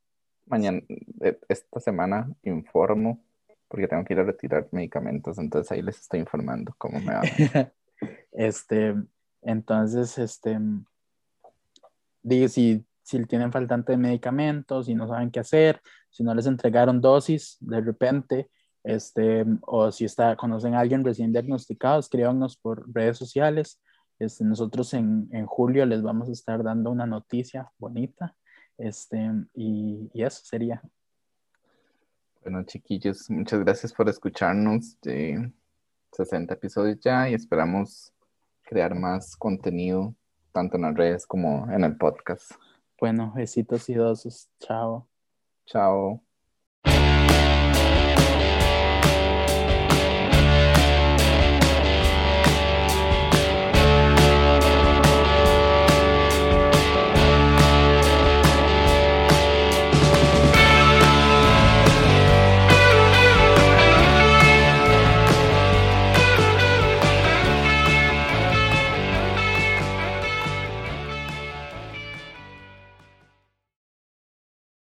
Mañana, 0.50 0.82
eh, 1.20 1.38
esta 1.48 1.78
semana 1.78 2.28
informo, 2.42 3.22
porque 3.68 3.86
tengo 3.86 4.04
que 4.04 4.14
ir 4.14 4.20
a 4.20 4.24
retirar 4.24 4.68
medicamentos, 4.72 5.38
entonces 5.38 5.70
ahí 5.70 5.80
les 5.80 6.00
estoy 6.00 6.20
informando 6.20 6.74
cómo 6.76 6.98
me 7.00 7.14
va. 7.14 7.22
este, 8.32 8.96
entonces, 9.42 10.18
este, 10.18 10.58
digo, 12.22 12.48
si, 12.48 12.84
si 13.02 13.24
tienen 13.26 13.52
faltante 13.52 13.92
de 13.92 13.98
medicamentos, 13.98 14.86
si 14.86 14.94
no 14.96 15.06
saben 15.06 15.30
qué 15.30 15.38
hacer, 15.38 15.80
si 16.10 16.24
no 16.24 16.34
les 16.34 16.46
entregaron 16.46 17.00
dosis 17.00 17.56
de 17.60 17.80
repente, 17.80 18.50
este, 18.82 19.44
o 19.62 19.92
si 19.92 20.04
está, 20.04 20.34
conocen 20.36 20.74
a 20.74 20.80
alguien 20.80 21.04
recién 21.04 21.32
diagnosticado, 21.32 22.00
escríbanos 22.00 22.56
por 22.56 22.92
redes 22.92 23.18
sociales. 23.18 23.80
Este, 24.18 24.44
nosotros 24.44 24.92
en, 24.94 25.28
en, 25.32 25.46
julio 25.46 25.86
les 25.86 26.02
vamos 26.02 26.28
a 26.28 26.32
estar 26.32 26.62
dando 26.62 26.90
una 26.90 27.06
noticia 27.06 27.70
bonita. 27.78 28.34
Este, 28.80 29.30
y, 29.54 30.10
y 30.12 30.22
eso 30.22 30.42
sería. 30.44 30.82
Bueno, 32.42 32.64
chiquillos, 32.64 33.28
muchas 33.30 33.60
gracias 33.60 33.92
por 33.92 34.08
escucharnos. 34.08 34.98
De 35.02 35.52
60 36.12 36.54
episodios 36.54 36.98
ya 37.00 37.28
y 37.28 37.34
esperamos 37.34 38.12
crear 38.62 38.94
más 38.94 39.36
contenido, 39.36 40.14
tanto 40.52 40.76
en 40.76 40.82
las 40.82 40.94
redes 40.94 41.26
como 41.26 41.70
en 41.70 41.84
el 41.84 41.96
podcast. 41.96 42.52
Bueno, 42.98 43.32
besitos 43.34 43.88
y 43.88 43.94
dosos. 43.94 44.48
Chao. 44.60 45.08
Chao. 45.66 46.22